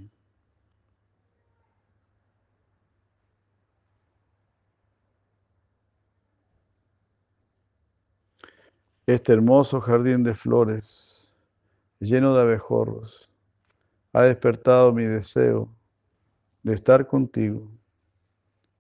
Este 9.06 9.32
hermoso 9.32 9.80
jardín 9.80 10.24
de 10.24 10.34
flores, 10.34 11.34
lleno 12.02 12.36
de 12.36 12.42
abejorros, 12.42 13.29
ha 14.14 14.24
despertado 14.24 14.92
mi 14.92 15.06
deseo 15.06 15.74
de 16.64 16.74
estar 16.74 17.08
contigo. 17.08 17.70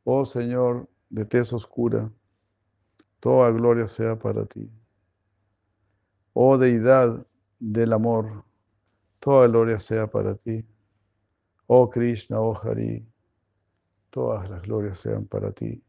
Oh 0.03 0.25
Señor 0.25 0.89
de 1.09 1.25
tez 1.25 1.53
oscura, 1.53 2.11
toda 3.19 3.51
gloria 3.51 3.87
sea 3.87 4.17
para 4.17 4.45
ti. 4.45 4.69
Oh 6.33 6.57
Deidad 6.57 7.25
del 7.59 7.93
amor, 7.93 8.43
toda 9.19 9.47
gloria 9.47 9.79
sea 9.79 10.07
para 10.07 10.35
ti. 10.35 10.65
Oh 11.67 11.89
Krishna, 11.89 12.39
oh 12.39 12.55
Hari, 12.55 13.05
todas 14.09 14.49
las 14.49 14.63
glorias 14.63 14.99
sean 14.99 15.25
para 15.25 15.51
ti. 15.51 15.83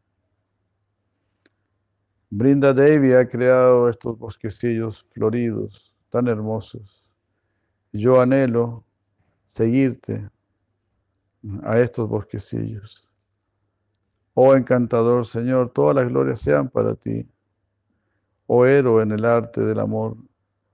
Brinda 2.29 2.73
Devi 2.73 3.13
ha 3.13 3.27
creado 3.27 3.89
estos 3.89 4.17
bosquecillos 4.17 5.03
floridos, 5.03 5.95
tan 6.09 6.27
hermosos. 6.27 7.11
Yo 7.91 8.21
anhelo 8.21 8.85
seguirte 9.51 10.29
a 11.63 11.77
estos 11.77 12.07
bosquecillos. 12.07 13.05
Oh 14.33 14.55
encantador 14.55 15.25
Señor, 15.25 15.73
todas 15.73 15.93
las 15.93 16.07
glorias 16.07 16.39
sean 16.39 16.69
para 16.69 16.95
ti. 16.95 17.29
Oh 18.47 18.65
héroe 18.65 19.03
en 19.03 19.11
el 19.11 19.25
arte 19.25 19.59
del 19.59 19.81
amor, 19.81 20.15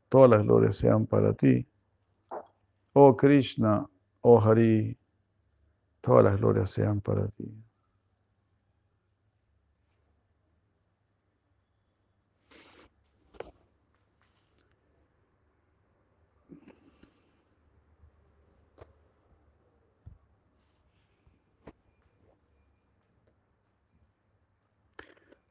todas 0.09 0.29
las 0.29 0.43
glorias 0.43 0.77
sean 0.77 1.07
para 1.07 1.33
ti. 1.33 1.67
Oh 2.93 3.17
Krishna, 3.17 3.89
oh 4.21 4.39
Hari, 4.39 4.95
todas 5.99 6.25
las 6.25 6.39
glorias 6.39 6.69
sean 6.69 7.01
para 7.01 7.29
ti. 7.29 7.51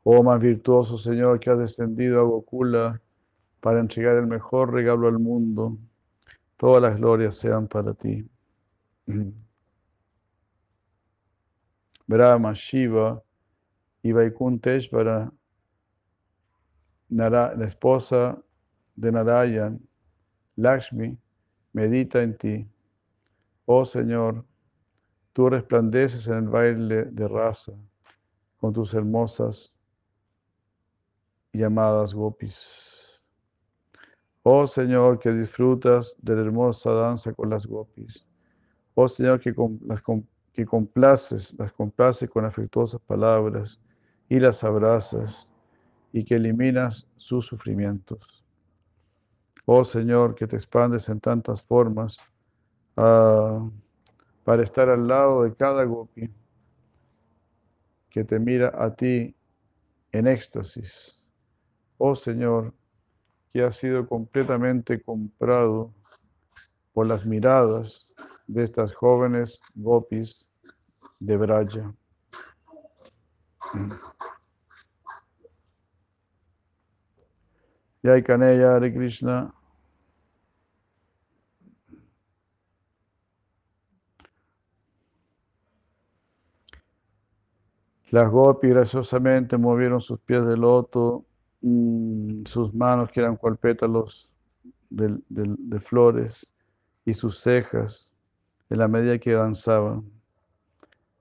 Oh 0.09 0.23
más 0.23 0.41
virtuoso 0.41 0.99
Señor 0.99 1.41
que 1.41 1.51
has 1.51 1.59
descendido 1.59 2.21
a 2.21 2.23
Gokula 2.23 3.03
para 3.59 3.81
entregar 3.81 4.15
el 4.15 4.29
mejor 4.29 4.73
regalo 4.73 5.09
al 5.09 5.19
mundo, 5.19 5.77
todas 6.57 6.81
las 6.81 6.97
glorias 6.97 7.35
sean 7.35 7.67
para 7.67 7.93
ti. 7.93 8.25
Brahma, 12.07 12.53
Shiva 12.53 13.21
y 14.01 14.13
Vaikunteshvara, 14.13 15.33
la 17.09 17.67
esposa 17.67 18.41
de 18.95 19.11
Narayan, 19.11 19.81
Lakshmi, 20.55 21.19
medita 21.73 22.23
en 22.23 22.39
ti. 22.39 22.69
Oh 23.65 23.85
Señor, 23.85 24.45
tú 25.33 25.51
resplandeces 25.51 26.29
en 26.29 26.35
el 26.35 26.49
baile 26.49 27.07
de 27.07 27.27
raza 27.27 27.73
con 28.59 28.73
tus 28.73 28.95
hermosas 28.95 29.76
llamadas 31.57 32.15
gopis. 32.15 32.87
Oh 34.43 34.67
Señor, 34.67 35.19
que 35.19 35.33
disfrutas 35.33 36.17
de 36.23 36.37
la 36.37 36.43
hermosa 36.43 36.93
danza 36.93 37.33
con 37.33 37.51
las 37.51 37.67
gopis. 37.67 38.25
Oh 38.95 39.09
Señor, 39.09 39.41
que, 39.41 39.53
las, 39.85 40.03
que 40.53 40.65
complaces, 40.65 41.53
las 41.59 41.73
complaces 41.73 42.31
con 42.31 42.45
afectuosas 42.45 43.01
palabras 43.01 43.81
y 44.29 44.39
las 44.39 44.63
abrazas 44.63 45.49
y 46.13 46.25
que 46.25 46.37
eliminas 46.37 47.09
sus 47.17 47.47
sufrimientos. 47.47 48.45
Oh 49.65 49.85
Señor, 49.85 50.37
que 50.37 50.47
te 50.47 50.55
expandes 50.55 51.09
en 51.09 51.19
tantas 51.19 51.61
formas 51.61 52.19
ah, 52.97 53.69
para 54.45 54.63
estar 54.63 54.89
al 54.89 55.09
lado 55.09 55.43
de 55.43 55.55
cada 55.57 55.83
gopi 55.85 56.31
que 58.11 58.23
te 58.23 58.39
mira 58.39 58.73
a 58.75 58.95
ti 58.95 59.35
en 60.13 60.29
éxtasis 60.29 61.16
oh 61.99 62.15
Señor, 62.15 62.75
que 63.53 63.63
ha 63.63 63.73
sido 63.73 64.07
completamente 64.09 65.03
comprado 65.03 65.93
por 66.93 67.07
las 67.07 67.27
miradas 67.27 68.15
de 68.47 68.65
estas 68.65 68.95
jóvenes 68.95 69.59
gopis 69.77 70.49
de 71.21 71.37
Braja. 71.37 71.95
Yay 78.03 78.23
Kaneya 78.23 78.77
Hare 78.77 78.95
Krishna. 78.95 79.53
Las 88.11 88.31
gopis 88.31 88.71
graciosamente 88.71 89.59
movieron 89.59 90.01
sus 90.01 90.21
pies 90.21 90.47
de 90.47 90.57
loto 90.57 91.26
Mm, 91.69 92.45
sus 92.47 92.73
manos 92.73 93.11
que 93.11 93.19
eran 93.19 93.37
cual 93.37 93.57
pétalos 93.59 94.39
de, 94.89 95.81
flores 95.81 96.55
y 97.05 97.13
sus 97.13 97.41
cejas 97.41 98.13
en 98.71 98.79
la 98.79 98.87
medida 98.87 99.19
que 99.19 99.33
danzaban. 99.33 100.05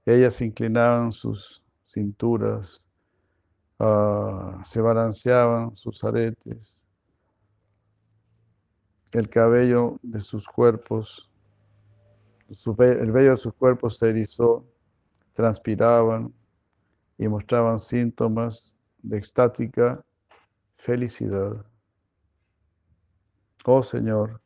Ellas 0.05 0.39
inclinaban 0.41 1.12
sus 1.12 1.63
cinturas, 1.84 2.86
ah, 3.79 4.62
se 4.63 4.81
balanceaban 4.81 5.75
sus 5.75 6.03
aretes, 6.03 6.77
el 9.13 9.27
cabello 9.27 9.97
de 10.03 10.21
sus 10.21 10.47
cuerpos, 10.47 11.31
el 12.49 13.12
vello 13.12 13.31
de 13.31 13.38
sus 13.38 13.53
cuerpos 13.55 13.97
se 13.97 14.10
erizó, 14.10 14.63
transpiraban 15.34 16.31
y 17.17 17.27
mostraban 17.27 17.79
síntomas 17.79 18.75
de 19.01 19.17
extática 19.17 20.05
felicidad. 20.86 21.65
Oh 23.65 23.82
Señor, 23.82 24.39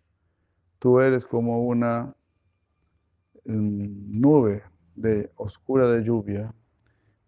tú 0.80 1.02
eres 1.02 1.26
como 1.26 1.66
una 1.66 2.16
mm, 3.44 4.22
nube 4.22 4.64
de 4.96 5.30
oscura 5.36 5.88
de 5.88 6.02
lluvia 6.02 6.54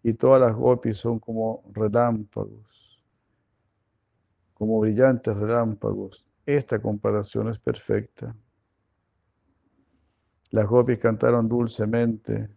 y 0.02 0.14
todas 0.14 0.40
las 0.40 0.56
gopis 0.56 0.96
son 0.96 1.18
como 1.18 1.62
relámpagos, 1.74 3.04
como 4.54 4.80
brillantes 4.80 5.36
relámpagos. 5.36 6.26
Esta 6.46 6.80
comparación 6.80 7.50
es 7.50 7.58
perfecta. 7.58 8.34
Las 10.52 10.66
gopis 10.66 10.98
cantaron 10.98 11.46
dulcemente 11.48 12.48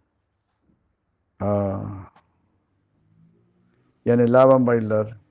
ah, 1.39 2.13
y 4.05 4.09
anhelaban 4.09 4.63
bailar. 4.63 5.24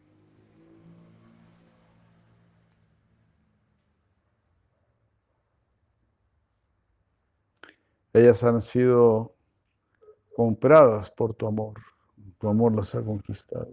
Ellas 8.14 8.44
han 8.44 8.60
sido 8.60 9.34
compradas 10.36 11.10
por 11.10 11.34
tu 11.34 11.48
amor. 11.48 11.74
Tu 12.38 12.48
amor 12.48 12.74
las 12.74 12.94
ha 12.94 13.02
conquistado. 13.02 13.68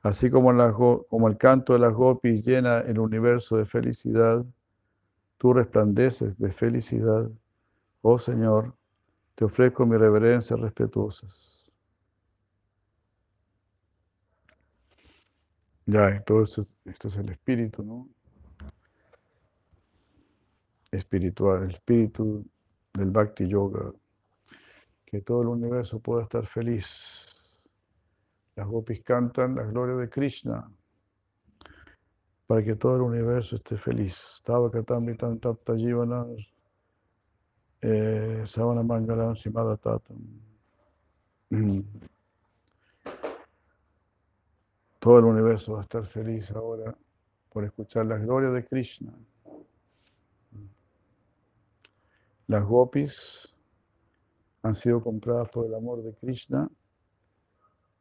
Así 0.00 0.30
como, 0.30 0.50
como, 1.08 1.28
el 1.28 1.36
canto 1.36 1.74
de 1.74 1.80
las 1.80 1.92
gopis 1.92 2.46
llena 2.46 2.80
el 2.80 2.98
universo 2.98 3.58
de 3.58 3.66
felicidad, 3.66 4.42
tú 5.36 5.52
resplandeces 5.52 6.38
de 6.38 6.50
felicidad. 6.50 7.28
Oh 8.00 8.16
Señor, 8.16 8.74
te 9.34 9.44
ofrezco 9.44 9.84
mi 9.84 9.98
reverencia 9.98 10.56
respetuosas. 10.56 11.57
Ya, 15.88 16.10
entonces 16.10 16.76
esto 16.84 17.08
es 17.08 17.16
el 17.16 17.30
espíritu, 17.30 17.82
¿no? 17.82 18.10
Espiritual, 20.90 21.62
el 21.62 21.70
espíritu 21.70 22.44
del 22.92 23.10
Bhakti 23.10 23.48
Yoga. 23.48 23.94
Que 25.06 25.22
todo 25.22 25.40
el 25.40 25.48
universo 25.48 25.98
pueda 25.98 26.24
estar 26.24 26.46
feliz. 26.46 27.40
Las 28.54 28.66
gopis 28.66 29.02
cantan 29.02 29.54
la 29.54 29.62
gloria 29.62 29.96
de 29.96 30.10
Krishna 30.10 30.70
para 32.46 32.62
que 32.62 32.76
todo 32.76 32.96
el 32.96 33.02
universo 33.02 33.56
esté 33.56 33.78
feliz. 33.78 34.22
Estaba 34.34 34.70
Katamritam 34.70 35.38
Tapta 35.38 35.74
Jivana 35.74 36.26
eh, 37.80 38.42
Savana 38.44 38.82
Mangalam 38.82 39.36
Simada 39.36 39.78
Tatam. 39.78 40.18
Todo 45.08 45.20
el 45.20 45.24
universo 45.24 45.72
va 45.72 45.78
a 45.78 45.82
estar 45.84 46.04
feliz 46.04 46.50
ahora 46.50 46.94
por 47.48 47.64
escuchar 47.64 48.04
la 48.04 48.18
gloria 48.18 48.50
de 48.50 48.66
Krishna. 48.66 49.10
Las 52.46 52.62
gopis 52.66 53.56
han 54.62 54.74
sido 54.74 55.02
compradas 55.02 55.48
por 55.48 55.64
el 55.64 55.74
amor 55.74 56.02
de 56.02 56.12
Krishna 56.12 56.68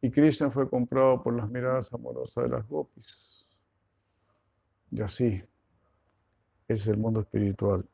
y 0.02 0.12
Krishna 0.12 0.52
fue 0.52 0.70
comprado 0.70 1.24
por 1.24 1.34
las 1.34 1.50
miradas 1.50 1.94
amorosas 1.94 2.44
de 2.44 2.50
las 2.50 2.68
gopis. 2.68 3.48
Y 4.92 5.02
así 5.02 5.42
es 6.68 6.88
el 6.88 6.98
mundo 6.98 7.22
espiritual, 7.22 7.86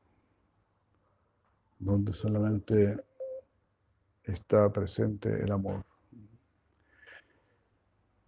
donde 1.77 2.13
solamente 2.13 2.97
está 4.23 4.73
presente 4.73 5.29
el 5.29 5.51
amor. 5.51 5.85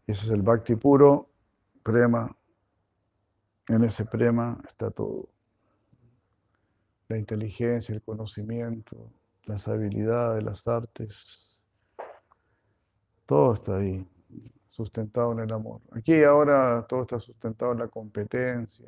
Ese 0.08 0.26
es 0.26 0.30
el 0.30 0.42
bhakti 0.42 0.76
puro, 0.76 1.30
prema. 1.84 2.36
En 3.68 3.84
ese 3.84 4.06
prema 4.06 4.60
está 4.68 4.92
todo. 4.92 5.30
La 7.08 7.18
inteligencia, 7.18 7.94
el 7.94 8.02
conocimiento, 8.02 9.12
las 9.46 9.68
habilidades, 9.68 10.44
las 10.44 10.68
artes. 10.68 11.56
Todo 13.26 13.54
está 13.54 13.78
ahí, 13.78 14.08
sustentado 14.70 15.32
en 15.32 15.40
el 15.40 15.52
amor. 15.52 15.82
Aquí 15.92 16.24
ahora 16.24 16.86
todo 16.88 17.02
está 17.02 17.20
sustentado 17.20 17.72
en 17.72 17.80
la 17.80 17.88
competencia, 17.88 18.86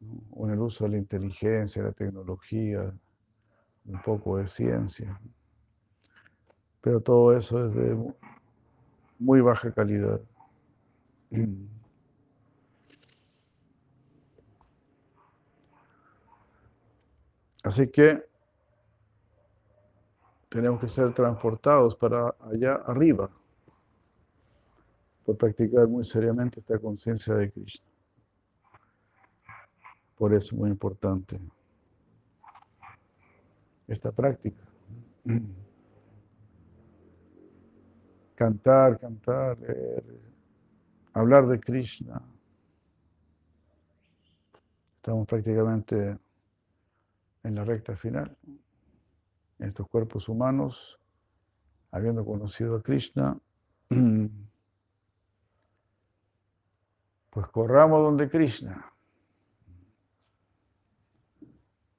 en 0.00 0.50
el 0.50 0.58
uso 0.58 0.84
de 0.84 0.90
la 0.90 0.98
inteligencia, 0.98 1.82
la 1.82 1.92
tecnología, 1.92 2.92
un 3.86 4.02
poco 4.02 4.36
de 4.36 4.48
ciencia. 4.48 5.18
Pero 6.82 7.00
todo 7.00 7.36
eso 7.36 7.66
es 7.66 7.74
de 7.74 8.14
muy 9.18 9.40
baja 9.40 9.72
calidad. 9.72 10.20
Así 17.64 17.88
que 17.88 18.22
tenemos 20.48 20.80
que 20.80 20.88
ser 20.88 21.12
transportados 21.12 21.96
para 21.96 22.34
allá 22.40 22.76
arriba, 22.86 23.28
por 25.24 25.36
practicar 25.36 25.88
muy 25.88 26.04
seriamente 26.04 26.60
esta 26.60 26.78
conciencia 26.78 27.34
de 27.34 27.50
Krishna. 27.50 27.84
Por 30.16 30.32
eso 30.32 30.46
es 30.46 30.52
muy 30.52 30.70
importante 30.70 31.40
esta 33.88 34.12
práctica. 34.12 34.62
Cantar, 38.36 39.00
cantar, 39.00 39.56
hablar 41.14 41.46
de 41.48 41.58
Krishna. 41.58 42.20
Estamos 44.96 45.26
prácticamente 45.26 46.18
en 47.44 47.54
la 47.54 47.64
recta 47.64 47.96
final. 47.96 48.36
En 49.58 49.68
estos 49.68 49.88
cuerpos 49.88 50.28
humanos, 50.28 51.00
habiendo 51.92 52.26
conocido 52.26 52.76
a 52.76 52.82
Krishna, 52.82 53.38
pues 57.30 57.46
corramos 57.46 58.02
donde 58.02 58.28
Krishna. 58.28 58.92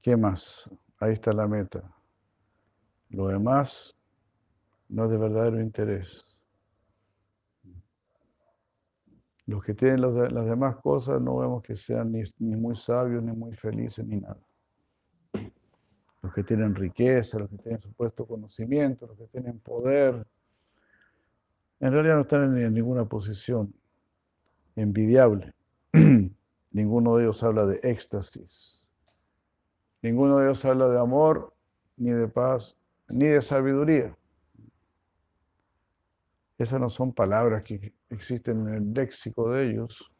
¿Qué 0.03 0.15
más? 0.15 0.69
Ahí 0.99 1.13
está 1.13 1.33
la 1.33 1.47
meta. 1.47 1.81
Lo 3.09 3.27
demás 3.29 3.96
no 4.89 5.07
de 5.07 5.17
verdadero 5.17 5.61
interés. 5.61 6.37
Los 9.45 9.63
que 9.63 9.73
tienen 9.73 10.01
las 10.01 10.45
demás 10.45 10.75
cosas 10.77 11.21
no 11.21 11.37
vemos 11.37 11.63
que 11.63 11.77
sean 11.77 12.11
ni, 12.11 12.55
muy 12.55 12.75
sabios, 12.75 13.23
ni 13.23 13.31
muy 13.31 13.55
felices, 13.55 14.05
ni 14.05 14.17
nada. 14.17 14.39
Los 16.21 16.33
que 16.33 16.43
tienen 16.43 16.75
riqueza, 16.75 17.39
los 17.39 17.49
que 17.49 17.57
tienen 17.57 17.79
supuesto 17.79 18.25
conocimiento, 18.25 19.07
los 19.07 19.17
que 19.17 19.27
tienen 19.27 19.59
poder, 19.59 20.27
en 21.79 21.91
realidad 21.93 22.15
no 22.15 22.21
están 22.21 22.57
en 22.57 22.73
ninguna 22.73 23.05
posición 23.05 23.73
envidiable. 24.75 25.53
Ninguno 26.73 27.15
de 27.15 27.23
ellos 27.23 27.41
habla 27.43 27.65
de 27.65 27.79
éxtasis. 27.83 28.83
Ninguno 30.01 30.39
de 30.39 30.47
ellos 30.47 30.65
habla 30.65 30.89
de 30.89 30.99
amor, 30.99 31.53
ni 31.97 32.11
de 32.11 32.27
paz, 32.27 32.77
ni 33.07 33.27
de 33.27 33.41
sabiduría. 33.41 34.15
Esas 36.57 36.79
no 36.79 36.89
son 36.89 37.13
palabras 37.13 37.63
que 37.63 37.93
existen 38.09 38.67
en 38.67 38.73
el 38.73 38.93
léxico 38.93 39.51
de 39.51 39.69
ellos, 39.69 40.11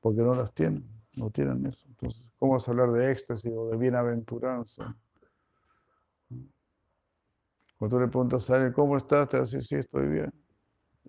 porque 0.00 0.22
no 0.22 0.34
las 0.34 0.54
tienen, 0.54 0.88
no 1.16 1.30
tienen 1.30 1.66
eso. 1.66 1.86
Entonces, 1.88 2.24
¿cómo 2.38 2.52
vas 2.52 2.68
a 2.68 2.70
hablar 2.70 2.92
de 2.92 3.10
éxtasis 3.10 3.52
o 3.54 3.70
de 3.70 3.76
bienaventuranza? 3.76 4.96
Cuando 7.76 7.96
tú 7.96 8.00
le 8.00 8.08
preguntas 8.08 8.48
a 8.50 8.56
él, 8.56 8.72
¿cómo 8.72 8.96
estás? 8.96 9.28
Te 9.28 9.36
va 9.36 9.42
decir, 9.42 9.64
sí, 9.64 9.74
estoy 9.74 10.08
bien. 10.08 10.32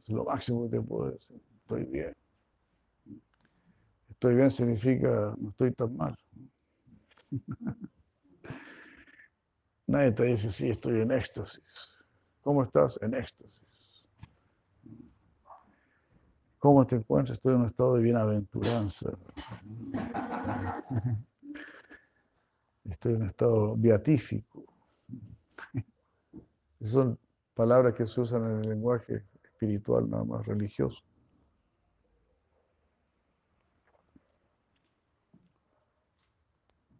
Es 0.03 0.09
lo 0.09 0.25
máximo 0.25 0.63
que 0.63 0.77
te 0.77 0.81
puedo 0.81 1.11
decir, 1.11 1.39
estoy 1.61 1.85
bien. 1.85 2.13
Estoy 4.09 4.35
bien 4.35 4.49
significa 4.49 5.35
no 5.37 5.49
estoy 5.49 5.71
tan 5.73 5.95
mal. 5.95 6.17
Nadie 9.87 10.11
te 10.11 10.23
dice, 10.23 10.51
sí, 10.51 10.69
estoy 10.69 11.01
en 11.01 11.11
éxtasis. 11.11 11.99
¿Cómo 12.41 12.63
estás? 12.63 12.99
En 13.01 13.13
éxtasis. 13.13 13.76
¿Cómo 16.59 16.85
te 16.87 16.95
encuentras? 16.95 17.37
Estoy 17.37 17.53
en 17.53 17.61
un 17.61 17.67
estado 17.67 17.95
de 17.95 18.03
bienaventuranza. 18.03 19.11
Estoy 22.89 23.13
en 23.13 23.21
un 23.21 23.27
estado 23.29 23.75
beatífico. 23.77 24.65
Esas 26.79 26.93
son 26.93 27.19
palabras 27.53 27.93
que 27.93 28.07
se 28.07 28.21
usan 28.21 28.43
en 28.45 28.63
el 28.63 28.69
lenguaje 28.69 29.23
espiritual, 29.43 30.09
nada 30.09 30.23
más 30.23 30.45
religioso. 30.45 31.03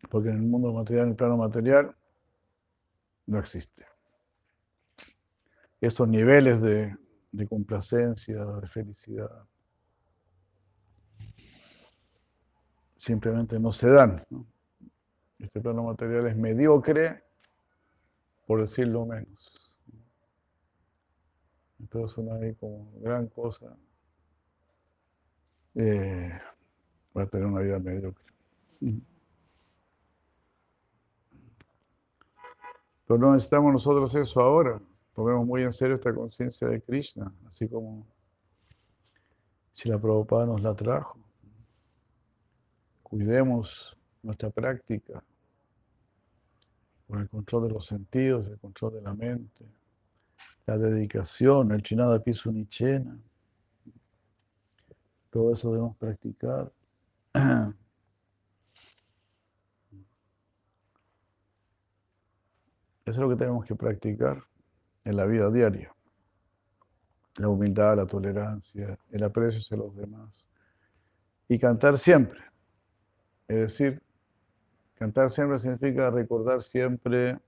Porque 0.10 0.30
en 0.30 0.36
el 0.36 0.44
mundo 0.44 0.72
material, 0.72 1.06
en 1.06 1.10
el 1.12 1.16
plano 1.16 1.38
material, 1.38 1.96
no 3.26 3.40
existe. 3.40 3.86
Esos 5.82 6.08
niveles 6.08 6.62
de, 6.62 6.96
complacencia, 7.46 8.44
de 8.44 8.68
felicidad, 8.68 9.46
simplemente 12.96 13.60
no 13.60 13.72
se 13.72 13.90
dan. 13.90 14.26
Este 15.40 15.62
plano 15.62 15.84
material 15.84 16.28
es 16.28 16.36
mediocre, 16.36 17.24
por 18.48 18.62
decirlo 18.62 19.06
menos. 19.06 19.78
Entonces 21.80 22.18
una 22.18 22.36
ahí 22.36 22.56
como 22.56 22.92
gran 23.02 23.28
cosa 23.28 23.78
eh, 25.76 26.32
va 27.16 27.24
a 27.24 27.28
tener 27.28 27.46
una 27.46 27.62
vida 27.62 27.78
mediocre. 27.78 28.26
Pero 33.06 33.20
no 33.20 33.34
necesitamos 33.34 33.74
nosotros 33.74 34.14
eso 34.16 34.42
ahora. 34.42 34.82
Tomemos 35.18 35.48
muy 35.48 35.64
en 35.64 35.74
serio 35.74 35.96
esta 35.96 36.14
conciencia 36.14 36.68
de 36.68 36.80
Krishna, 36.80 37.34
así 37.50 37.68
como 37.68 38.06
si 39.74 39.90
la 39.90 39.98
Prabhupada 39.98 40.46
nos 40.46 40.62
la 40.62 40.76
trajo. 40.76 41.18
Cuidemos 43.02 43.98
nuestra 44.22 44.52
práctica 44.52 45.24
por 47.08 47.20
el 47.20 47.28
control 47.30 47.64
de 47.64 47.74
los 47.74 47.88
sentidos, 47.88 48.46
el 48.46 48.60
control 48.60 48.94
de 48.94 49.02
la 49.02 49.16
mente, 49.16 49.66
la 50.68 50.78
dedicación, 50.78 51.72
el 51.72 51.82
chinada 51.82 52.24
piso 52.24 52.52
nichena. 52.52 53.20
Todo 55.32 55.52
eso 55.52 55.72
debemos 55.72 55.98
practicar. 55.98 56.72
Eso 63.04 63.12
es 63.12 63.18
lo 63.18 63.30
que 63.30 63.36
tenemos 63.38 63.66
que 63.66 63.74
practicar 63.74 64.46
en 65.08 65.16
la 65.16 65.26
vida 65.26 65.50
diaria. 65.50 65.96
La 67.38 67.48
humildad, 67.48 67.96
la 67.96 68.06
tolerancia, 68.06 69.00
el 69.10 69.24
aprecio 69.24 69.60
hacia 69.60 69.78
los 69.78 69.96
demás. 69.96 70.46
Y 71.48 71.58
cantar 71.58 71.98
siempre. 71.98 72.42
Es 73.48 73.56
decir, 73.56 74.02
cantar 74.96 75.32
siempre 75.32 75.60
significa 75.60 76.10
recordar 76.10 76.62
siempre 76.62 77.40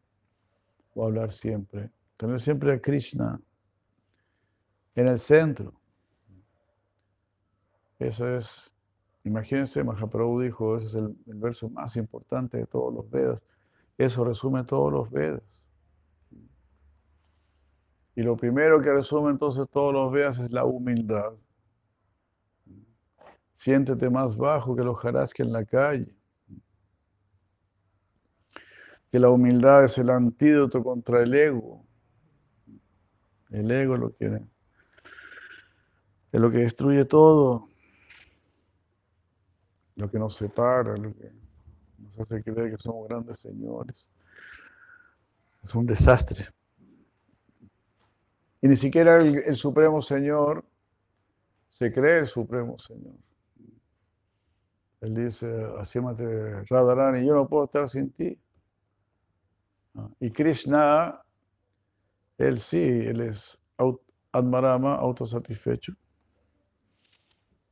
o 0.96 1.06
hablar 1.06 1.34
siempre. 1.34 1.90
Tener 2.16 2.40
siempre 2.40 2.72
a 2.72 2.80
Krishna 2.80 3.42
en 4.96 5.08
el 5.10 5.20
centro. 5.20 5.74
Eso 7.98 8.38
es, 8.38 8.48
imagínense, 9.26 9.84
Mahaprabhu 9.84 10.40
dijo, 10.40 10.78
ese 10.78 10.88
es 10.88 10.96
el, 10.96 11.14
el 11.28 11.36
verso 11.36 11.68
más 11.68 11.98
importante 11.98 12.58
de 12.58 12.66
todos 12.68 12.94
los 12.94 13.10
Vedas. 13.10 13.44
Eso 13.98 14.24
resume 14.24 14.64
todos 14.64 14.94
los 14.94 15.12
Vedas. 15.12 15.59
Y 18.16 18.22
lo 18.22 18.36
primero 18.36 18.82
que 18.82 18.92
resume 18.92 19.32
entonces 19.32 19.68
todos 19.72 19.94
los 19.94 20.12
Vedas 20.12 20.40
es 20.40 20.52
la 20.52 20.66
humildad. 20.66 21.34
Siéntete 23.54 24.10
más 24.10 24.38
bajo 24.38 24.76
que 24.76 24.84
los 24.84 25.00
que 25.02 25.44
en 25.44 25.52
la 25.52 25.66
calle. 25.66 26.16
Que 29.12 29.20
la 29.20 29.30
humildad 29.30 29.84
es 29.84 29.98
el 29.98 30.10
antídoto 30.10 30.84
contra 30.84 31.22
el 31.22 31.34
ego. 31.34 31.86
El 33.50 33.70
ego 33.72 33.98
lo 33.98 34.12
quiere. 34.12 34.46
Es 36.32 36.40
lo 36.40 36.52
que 36.52 36.60
destruye 36.60 37.06
todo. 37.06 37.68
Lo 39.96 40.10
que 40.10 40.20
nos 40.20 40.36
separa, 40.36 40.96
lo 40.96 41.14
que 41.14 41.32
nos 41.98 42.20
hace 42.20 42.42
creer 42.42 42.72
que 42.72 42.78
somos 42.78 43.08
grandes 43.10 43.40
señores. 43.40 44.08
Es 45.64 45.76
un 45.76 45.86
desastre. 45.86 46.48
Y 48.62 48.68
ni 48.68 48.76
siquiera 48.76 49.18
el, 49.18 49.56
Supremo 49.56 50.02
Señor 50.02 50.66
se 51.70 51.92
cree 51.94 52.20
el 52.20 52.26
Supremo 52.28 52.78
Señor. 52.80 53.16
Él 55.02 55.16
dice, 55.16 55.48
asímate 55.80 56.64
Radharani, 56.66 57.26
yo 57.26 57.36
no 57.36 57.48
puedo 57.48 57.66
estar 57.66 57.88
sin 57.88 58.12
ti. 58.12 58.38
Ah, 59.96 60.10
y 60.20 60.30
Krishna, 60.32 61.22
él 62.38 62.60
sí, 62.60 62.78
él 62.78 63.22
es 63.22 63.58
Admarama, 64.32 64.96
autosatisfecho. 64.96 65.94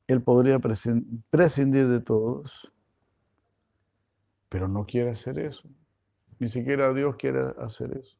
Él 0.07 0.21
podría 0.21 0.57
prescindir 0.57 1.89
de 1.89 1.99
todos, 1.99 2.71
pero 4.47 4.69
no 4.69 4.85
quiere 4.85 5.11
hacer 5.11 5.38
eso. 5.38 5.67
Ni 6.39 6.47
siquiera 6.47 6.93
Dios 6.93 7.17
quiere 7.17 7.41
hacer 7.59 7.97
eso. 7.97 8.17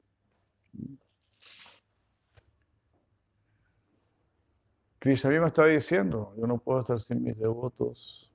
Krishna 5.08 5.30
me 5.40 5.48
está 5.48 5.64
diciendo, 5.64 6.34
yo 6.38 6.46
no 6.48 6.58
puedo 6.58 6.82
estar 6.82 7.00
sin 7.00 7.24
mis 7.24 7.40
devotos. 7.40 8.30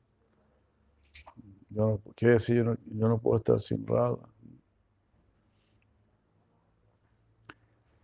Yo 1.68 2.01
quiere 2.16 2.35
decir, 2.35 2.64
yo 2.64 3.09
no, 3.09 3.18
puedo 3.18 3.37
estar 3.37 3.61
sin 3.61 3.87
Radha. 3.87 4.27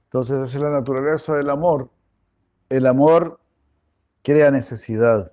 Entonces, 0.05 0.51
esa 0.51 0.59
es 0.59 0.62
la 0.62 0.69
naturaleza 0.69 1.35
del 1.37 1.49
amor. 1.49 1.89
El 2.69 2.85
amor 2.85 3.41
crea 4.23 4.51
necesidad, 4.51 5.25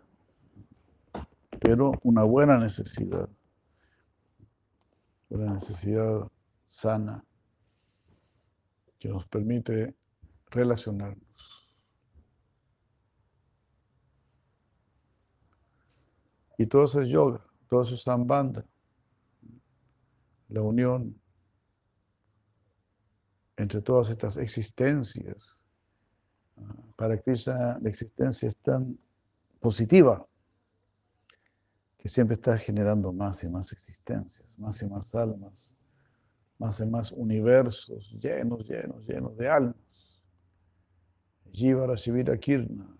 pero 1.59 1.91
una 2.03 2.23
buena 2.23 2.57
necesidad, 2.57 3.27
una 5.27 5.55
necesidad 5.55 6.25
sana 6.67 7.21
que 8.97 9.09
nos 9.09 9.27
permite 9.27 9.93
relacionarnos. 10.51 11.24
Y 16.57 16.65
todo 16.67 16.85
eso 16.85 17.01
es 17.01 17.09
yoga, 17.09 17.45
todo 17.69 17.81
eso 17.81 17.95
es 17.95 18.05
la 20.49 20.61
unión 20.61 21.19
entre 23.57 23.81
todas 23.81 24.09
estas 24.09 24.37
existencias. 24.37 25.57
Para 26.95 27.17
Krishna 27.19 27.77
la 27.81 27.89
existencia 27.89 28.47
es 28.47 28.57
tan 28.57 28.97
positiva 29.59 30.25
que 31.97 32.07
siempre 32.07 32.35
está 32.35 32.57
generando 32.57 33.11
más 33.11 33.43
y 33.43 33.49
más 33.49 33.71
existencias, 33.71 34.57
más 34.57 34.81
y 34.81 34.85
más 34.85 35.13
almas, 35.15 35.75
más 36.59 36.79
y 36.79 36.85
más 36.85 37.11
universos 37.11 38.15
llenos, 38.21 38.65
llenos, 38.67 39.05
llenos 39.05 39.35
de 39.35 39.49
almas. 39.49 40.21
Jivara 41.51 41.95
Shivira 41.95 42.37
Kirna. 42.37 42.95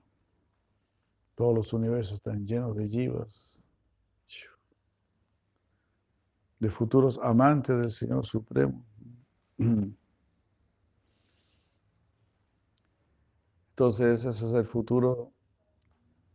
Todos 1.35 1.53
los 1.53 1.73
universos 1.73 2.13
están 2.13 2.45
llenos 2.45 2.75
de 2.75 2.87
jivas, 2.87 3.45
de 6.59 6.69
futuros 6.69 7.19
amantes 7.21 7.77
del 7.77 7.91
Señor 7.91 8.25
Supremo. 8.25 8.83
Entonces 13.71 14.23
ese 14.23 14.29
es 14.29 14.53
el 14.53 14.65
futuro 14.65 15.33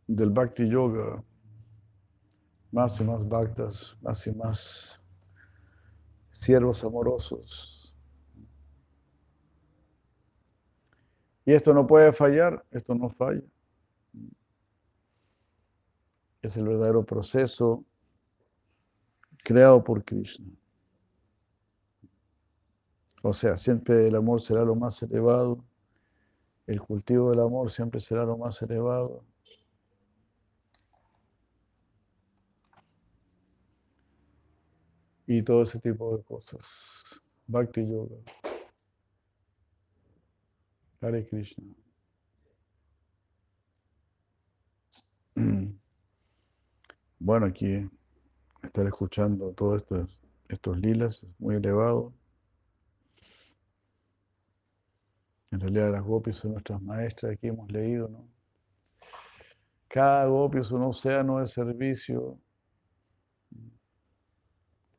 del 0.07 0.28
Bhakti 0.28 0.68
Yoga. 0.68 1.24
Más 2.70 3.01
y 3.01 3.05
más 3.05 3.26
bhaktas, 3.26 3.96
más 4.03 4.26
y 4.26 4.32
más 4.32 5.01
siervos 6.30 6.84
amorosos. 6.84 7.96
Y 11.44 11.53
esto 11.53 11.74
no 11.74 11.86
puede 11.86 12.12
fallar, 12.12 12.64
esto 12.70 12.94
no 12.94 13.09
falla. 13.09 13.42
Es 16.43 16.57
el 16.57 16.64
verdadero 16.64 17.05
proceso 17.05 17.84
creado 19.45 19.82
por 19.82 20.05
Krishna. 20.05 20.47
O 23.22 23.32
sea, 23.32 23.57
siempre 23.57 24.09
el 24.09 24.16
amor 24.16 24.41
será 24.41 24.64
lo 24.64 24.74
más 24.74 25.03
elevado 25.03 25.62
el 26.70 26.80
cultivo 26.80 27.30
del 27.30 27.41
amor 27.41 27.68
siempre 27.72 28.01
será 28.01 28.24
lo 28.24 28.38
más 28.38 28.62
elevado. 28.62 29.24
Y 35.26 35.43
todo 35.43 35.62
ese 35.62 35.80
tipo 35.80 36.16
de 36.16 36.22
cosas. 36.22 36.64
Bhakti 37.49 37.88
Yoga. 37.88 38.18
Hare 41.01 41.26
Krishna. 41.26 41.74
Bueno, 47.22 47.44
aquí 47.46 47.86
estar 48.62 48.86
escuchando 48.86 49.52
todos 49.52 49.82
estos, 49.82 50.20
estos 50.48 50.78
lilas 50.78 51.22
es 51.22 51.38
muy 51.38 51.56
elevado. 51.56 52.14
En 55.50 55.60
realidad 55.60 55.92
las 55.92 56.02
gopis 56.02 56.36
son 56.36 56.52
nuestras 56.52 56.80
maestras, 56.80 57.32
aquí 57.32 57.48
hemos 57.48 57.70
leído, 57.70 58.08
¿no? 58.08 58.26
Cada 59.88 60.24
gopi 60.26 60.60
es 60.60 60.70
un 60.70 60.82
océano 60.82 61.40
de 61.40 61.46
servicio. 61.46 62.38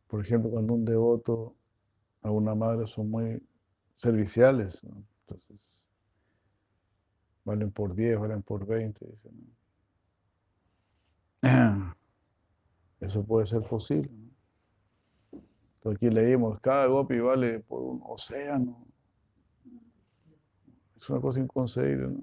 Por 0.07 0.23
ejemplo, 0.23 0.51
cuando 0.51 0.73
un 0.73 0.85
devoto 0.85 1.55
a 2.21 2.29
una 2.29 2.53
madre 2.53 2.85
son 2.85 3.09
muy 3.09 3.41
serviciales, 3.95 4.83
¿no? 4.83 5.03
entonces 5.21 5.81
valen 7.45 7.71
por 7.71 7.95
10, 7.95 8.19
valen 8.19 8.43
por 8.43 8.67
20, 8.67 9.07
dicen. 9.07 9.55
Eso 13.01 13.23
puede 13.23 13.47
ser 13.47 13.61
posible. 13.63 14.11
Aquí 15.83 16.09
leímos, 16.09 16.59
cada 16.59 16.85
gopi 16.85 17.19
vale 17.19 17.59
por 17.59 17.81
un 17.81 18.01
océano. 18.05 18.85
Es 20.95 21.09
una 21.09 21.19
cosa 21.19 21.39
inconcebible, 21.39 22.09
¿no? 22.09 22.21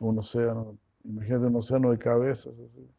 Un 0.00 0.18
océano, 0.18 0.78
imagínate 1.04 1.46
un 1.46 1.56
océano 1.56 1.90
de 1.90 1.98
cabezas, 1.98 2.58
así. 2.58 2.90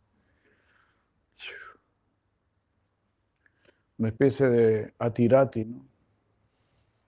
Una 3.98 4.10
especie 4.10 4.48
de 4.48 4.94
atirati, 5.00 5.66
¿no? 5.66 5.88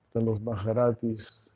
Están 0.08 0.26
los 0.26 0.42
maharatis 0.42 1.52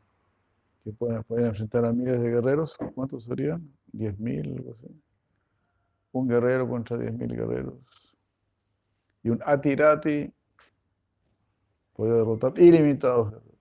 que 0.83 0.91
pueden, 0.91 1.23
enfrentar 1.47 1.85
a 1.85 1.91
miles 1.91 2.21
de 2.21 2.29
guerreros. 2.29 2.77
¿Cuántos 2.93 3.23
serían? 3.23 3.67
¿Diez 3.91 4.19
mil? 4.19 4.53
Algo 4.57 4.73
así. 4.73 4.87
Un 6.13 6.27
guerrero 6.27 6.67
contra 6.67 6.97
diez 6.97 7.13
mil 7.13 7.35
guerreros. 7.35 7.75
Y 9.23 9.29
un 9.29 9.39
atirati 9.45 10.31
puede 11.93 12.13
derrotar 12.13 12.57
ilimitados 12.59 13.31
guerreros. 13.31 13.53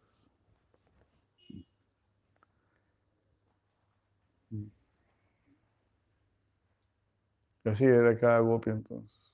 Así 7.65 7.85
era 7.85 8.19
cada 8.19 8.41
gopi 8.41 8.71
entonces. 8.71 9.33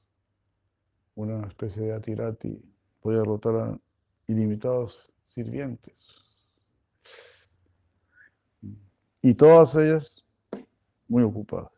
Una 1.14 1.46
especie 1.46 1.82
de 1.82 1.94
atirati 1.94 2.62
podía 3.00 3.20
derrotar 3.20 3.56
a 3.56 3.80
ilimitados 4.26 5.10
sirvientes. 5.26 5.96
Y 9.22 9.34
todas 9.34 9.74
ellas 9.76 10.24
muy 11.08 11.22
ocupadas. 11.22 11.77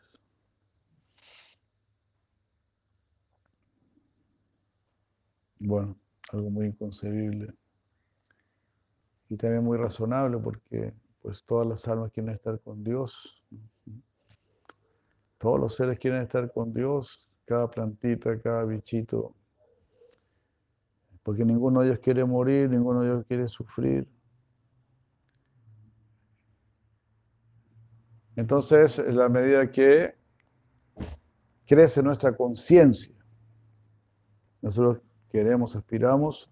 Bueno, 5.60 5.94
algo 6.32 6.50
muy 6.50 6.66
inconcebible. 6.66 7.52
Y 9.28 9.36
también 9.36 9.62
muy 9.62 9.76
razonable 9.76 10.38
porque 10.38 10.92
pues 11.22 11.44
todas 11.44 11.66
las 11.68 11.86
almas 11.86 12.10
quieren 12.12 12.34
estar 12.34 12.58
con 12.60 12.82
Dios. 12.82 13.44
Todos 15.38 15.60
los 15.60 15.76
seres 15.76 15.98
quieren 15.98 16.22
estar 16.22 16.50
con 16.50 16.72
Dios, 16.72 17.30
cada 17.44 17.68
plantita, 17.70 18.40
cada 18.40 18.64
bichito, 18.64 19.34
porque 21.22 21.44
ninguno 21.44 21.80
de 21.80 21.88
ellos 21.88 21.98
quiere 22.00 22.24
morir, 22.24 22.68
ninguno 22.68 23.02
de 23.02 23.08
ellos 23.08 23.26
quiere 23.26 23.46
sufrir. 23.48 24.08
Entonces, 28.36 28.98
en 28.98 29.16
la 29.16 29.28
medida 29.28 29.70
que 29.70 30.14
crece 31.66 32.02
nuestra 32.02 32.34
conciencia, 32.34 33.14
nosotros 34.62 35.02
queremos, 35.30 35.76
aspiramos 35.76 36.50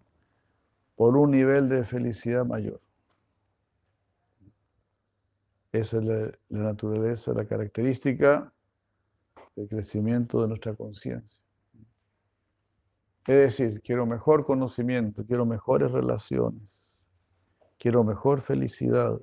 por 0.97 1.17
un 1.17 1.31
nivel 1.31 1.69
de 1.69 1.85
felicidad 1.85 2.45
mayor. 2.45 2.81
Esa 5.73 5.99
es 5.99 6.05
la, 6.05 6.33
naturaleza, 6.49 7.33
la 7.35 7.45
característica 7.45 8.53
el 9.57 9.69
crecimiento 9.69 10.41
de 10.41 10.49
nuestra 10.49 10.75
conciencia. 10.75 11.43
Es 13.27 13.37
decir, 13.59 13.83
quiero 13.83 14.07
mejor 14.07 14.47
conocimiento, 14.47 15.25
quiero 15.27 15.45
mejores 15.45 15.91
relaciones, 15.91 16.99
quiero 17.77 18.05
mejor 18.05 18.41
felicidad. 18.41 19.21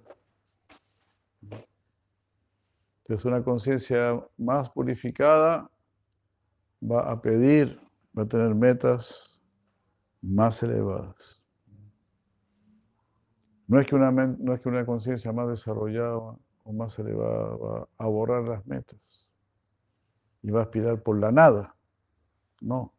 Entonces 3.01 3.25
una 3.25 3.43
conciencia 3.43 4.21
más 4.37 4.69
purificada 4.69 5.69
va 6.83 7.11
a 7.11 7.21
pedir, 7.21 7.79
va 8.17 8.23
a 8.23 8.27
tener 8.27 8.53
metas 8.53 9.34
más 10.26 10.61
elevadas. 10.63 11.41
No 13.67 13.80
es 13.80 13.88
que 13.88 13.95
una, 13.95 14.11
no 14.11 14.53
es 14.53 14.61
que 14.61 14.69
una 14.69 14.86
conciencia 14.86 15.32
más 15.32 15.47
desarrollada 15.49 16.17
o 16.17 16.73
más 16.73 16.97
elevada 16.99 17.55
va 17.55 17.88
a 17.97 18.05
borrar 18.07 18.43
las 18.43 18.65
metas 18.65 19.28
y 20.41 20.51
va 20.51 20.61
a 20.61 20.63
aspirar 20.63 21.01
por 21.01 21.19
la 21.19 21.32
nada. 21.32 21.76
No. 22.61 22.93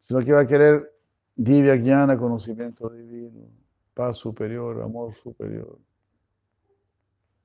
Sino 0.00 0.20
que 0.20 0.32
va 0.32 0.42
a 0.42 0.46
querer 0.46 0.92
divya 1.34 1.76
jnana, 1.76 2.16
conocimiento 2.16 2.88
divino, 2.90 3.48
paz 3.94 4.16
superior, 4.18 4.82
amor 4.82 5.14
superior. 5.14 5.78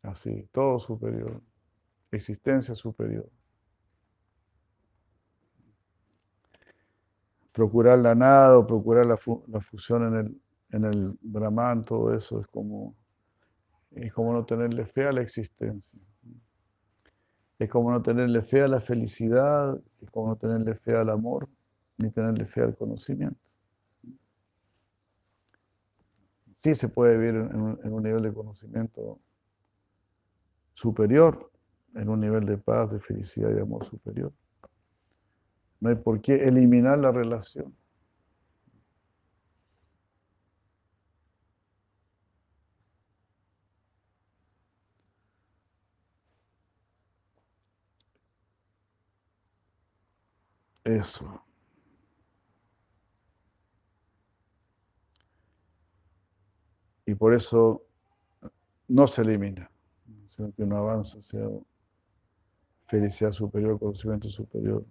Así, 0.03 0.47
todo 0.51 0.79
superior, 0.79 1.41
existencia 2.11 2.75
superior. 2.75 3.29
Procurar 7.59 7.99
la 7.99 8.15
nada 8.15 8.57
o 8.57 8.65
procurar 8.65 9.05
la, 9.05 9.17
fusión 9.17 10.07
en 10.07 10.15
el, 10.15 10.41
en 10.71 10.85
el 10.85 11.17
Brahman, 11.19 11.83
todo 11.83 12.15
eso 12.15 12.39
es 12.39 12.47
como 12.47 12.95
Es 13.91 14.13
como 14.13 14.31
no 14.31 14.45
tenerle 14.45 14.85
fe 14.85 15.07
a 15.07 15.11
la 15.11 15.19
existencia. 15.19 15.99
Es 17.59 17.69
como 17.69 17.91
no 17.91 18.01
tenerle 18.01 18.43
fe 18.43 18.61
a 18.61 18.69
la 18.69 18.79
felicidad, 18.79 19.77
es 20.01 20.09
como 20.09 20.29
no 20.29 20.35
tenerle 20.37 20.73
fe 20.73 20.95
al 20.95 21.09
amor, 21.09 21.49
ni 21.97 22.09
tenerle 22.11 22.45
fe 22.45 22.61
al 22.61 22.77
conocimiento. 22.77 23.41
Sí 26.55 26.75
se 26.75 26.87
puede 26.87 27.17
vivir 27.17 27.35
en 27.35 27.59
un, 27.59 27.79
en 27.83 27.91
un 27.91 28.03
nivel 28.03 28.23
de 28.23 28.33
conocimiento 28.33 29.19
superior, 30.73 31.51
en 31.93 32.07
un 32.07 32.21
nivel 32.21 32.45
de 32.45 32.57
paz, 32.57 32.89
de 32.89 33.01
felicidad 33.01 33.49
y 33.49 33.55
de 33.55 33.61
amor 33.63 33.83
superior. 33.83 34.31
No 35.81 35.89
hay 35.89 35.95
por 35.95 36.21
qué 36.21 36.35
eliminar 36.35 36.99
la 36.99 37.11
relación. 37.11 37.75
Eso. 50.83 51.43
Y 57.05 57.15
por 57.15 57.33
eso 57.33 57.83
no 58.87 59.07
se 59.07 59.21
elimina, 59.21 59.69
sino 60.27 60.51
que 60.53 60.63
uno 60.63 60.77
avanza 60.77 61.19
hacia 61.19 61.41
felicidad 62.87 63.31
superior, 63.31 63.79
conocimiento 63.79 64.29
superior. 64.29 64.83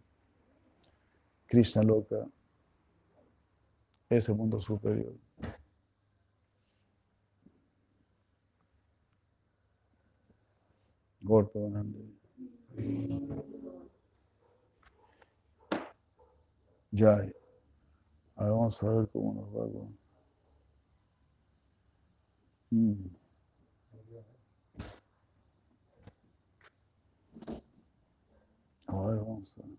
Krishna 1.49 1.83
loca, 1.83 2.29
ese 4.11 4.33
mundo 4.33 4.61
superior. 4.61 5.15
Golpe, 11.23 11.59
Ya. 16.91 17.31
Ahora 18.37 18.53
vamos 18.53 18.83
a 18.83 18.91
ver 18.91 19.09
cómo 19.11 19.35
nos 19.35 19.49
va 19.55 19.73
con. 19.73 19.99
Mm. 22.71 23.09
A 28.87 29.07
ver, 29.07 29.17
vamos 29.19 29.55
a 29.59 29.67
ver. 29.67 29.78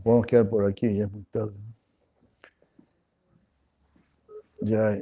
Nos 0.00 0.04
podemos 0.04 0.26
quedar 0.26 0.48
por 0.48 0.64
aquí, 0.64 0.96
ya 0.96 1.04
es 1.04 1.12
muy 1.12 1.24
tarde. 1.24 1.52
Ya, 4.62 4.98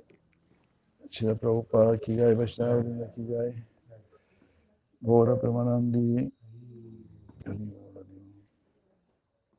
Shila 1.09 1.37
Prabhupada, 1.37 1.95
aquí 1.95 2.17
ya, 2.17 2.35
Vaishnava, 2.35 2.83
aquí 3.07 3.25
ya. 3.29 3.39
Gora 5.01 5.39
Premanandi. 5.39 6.33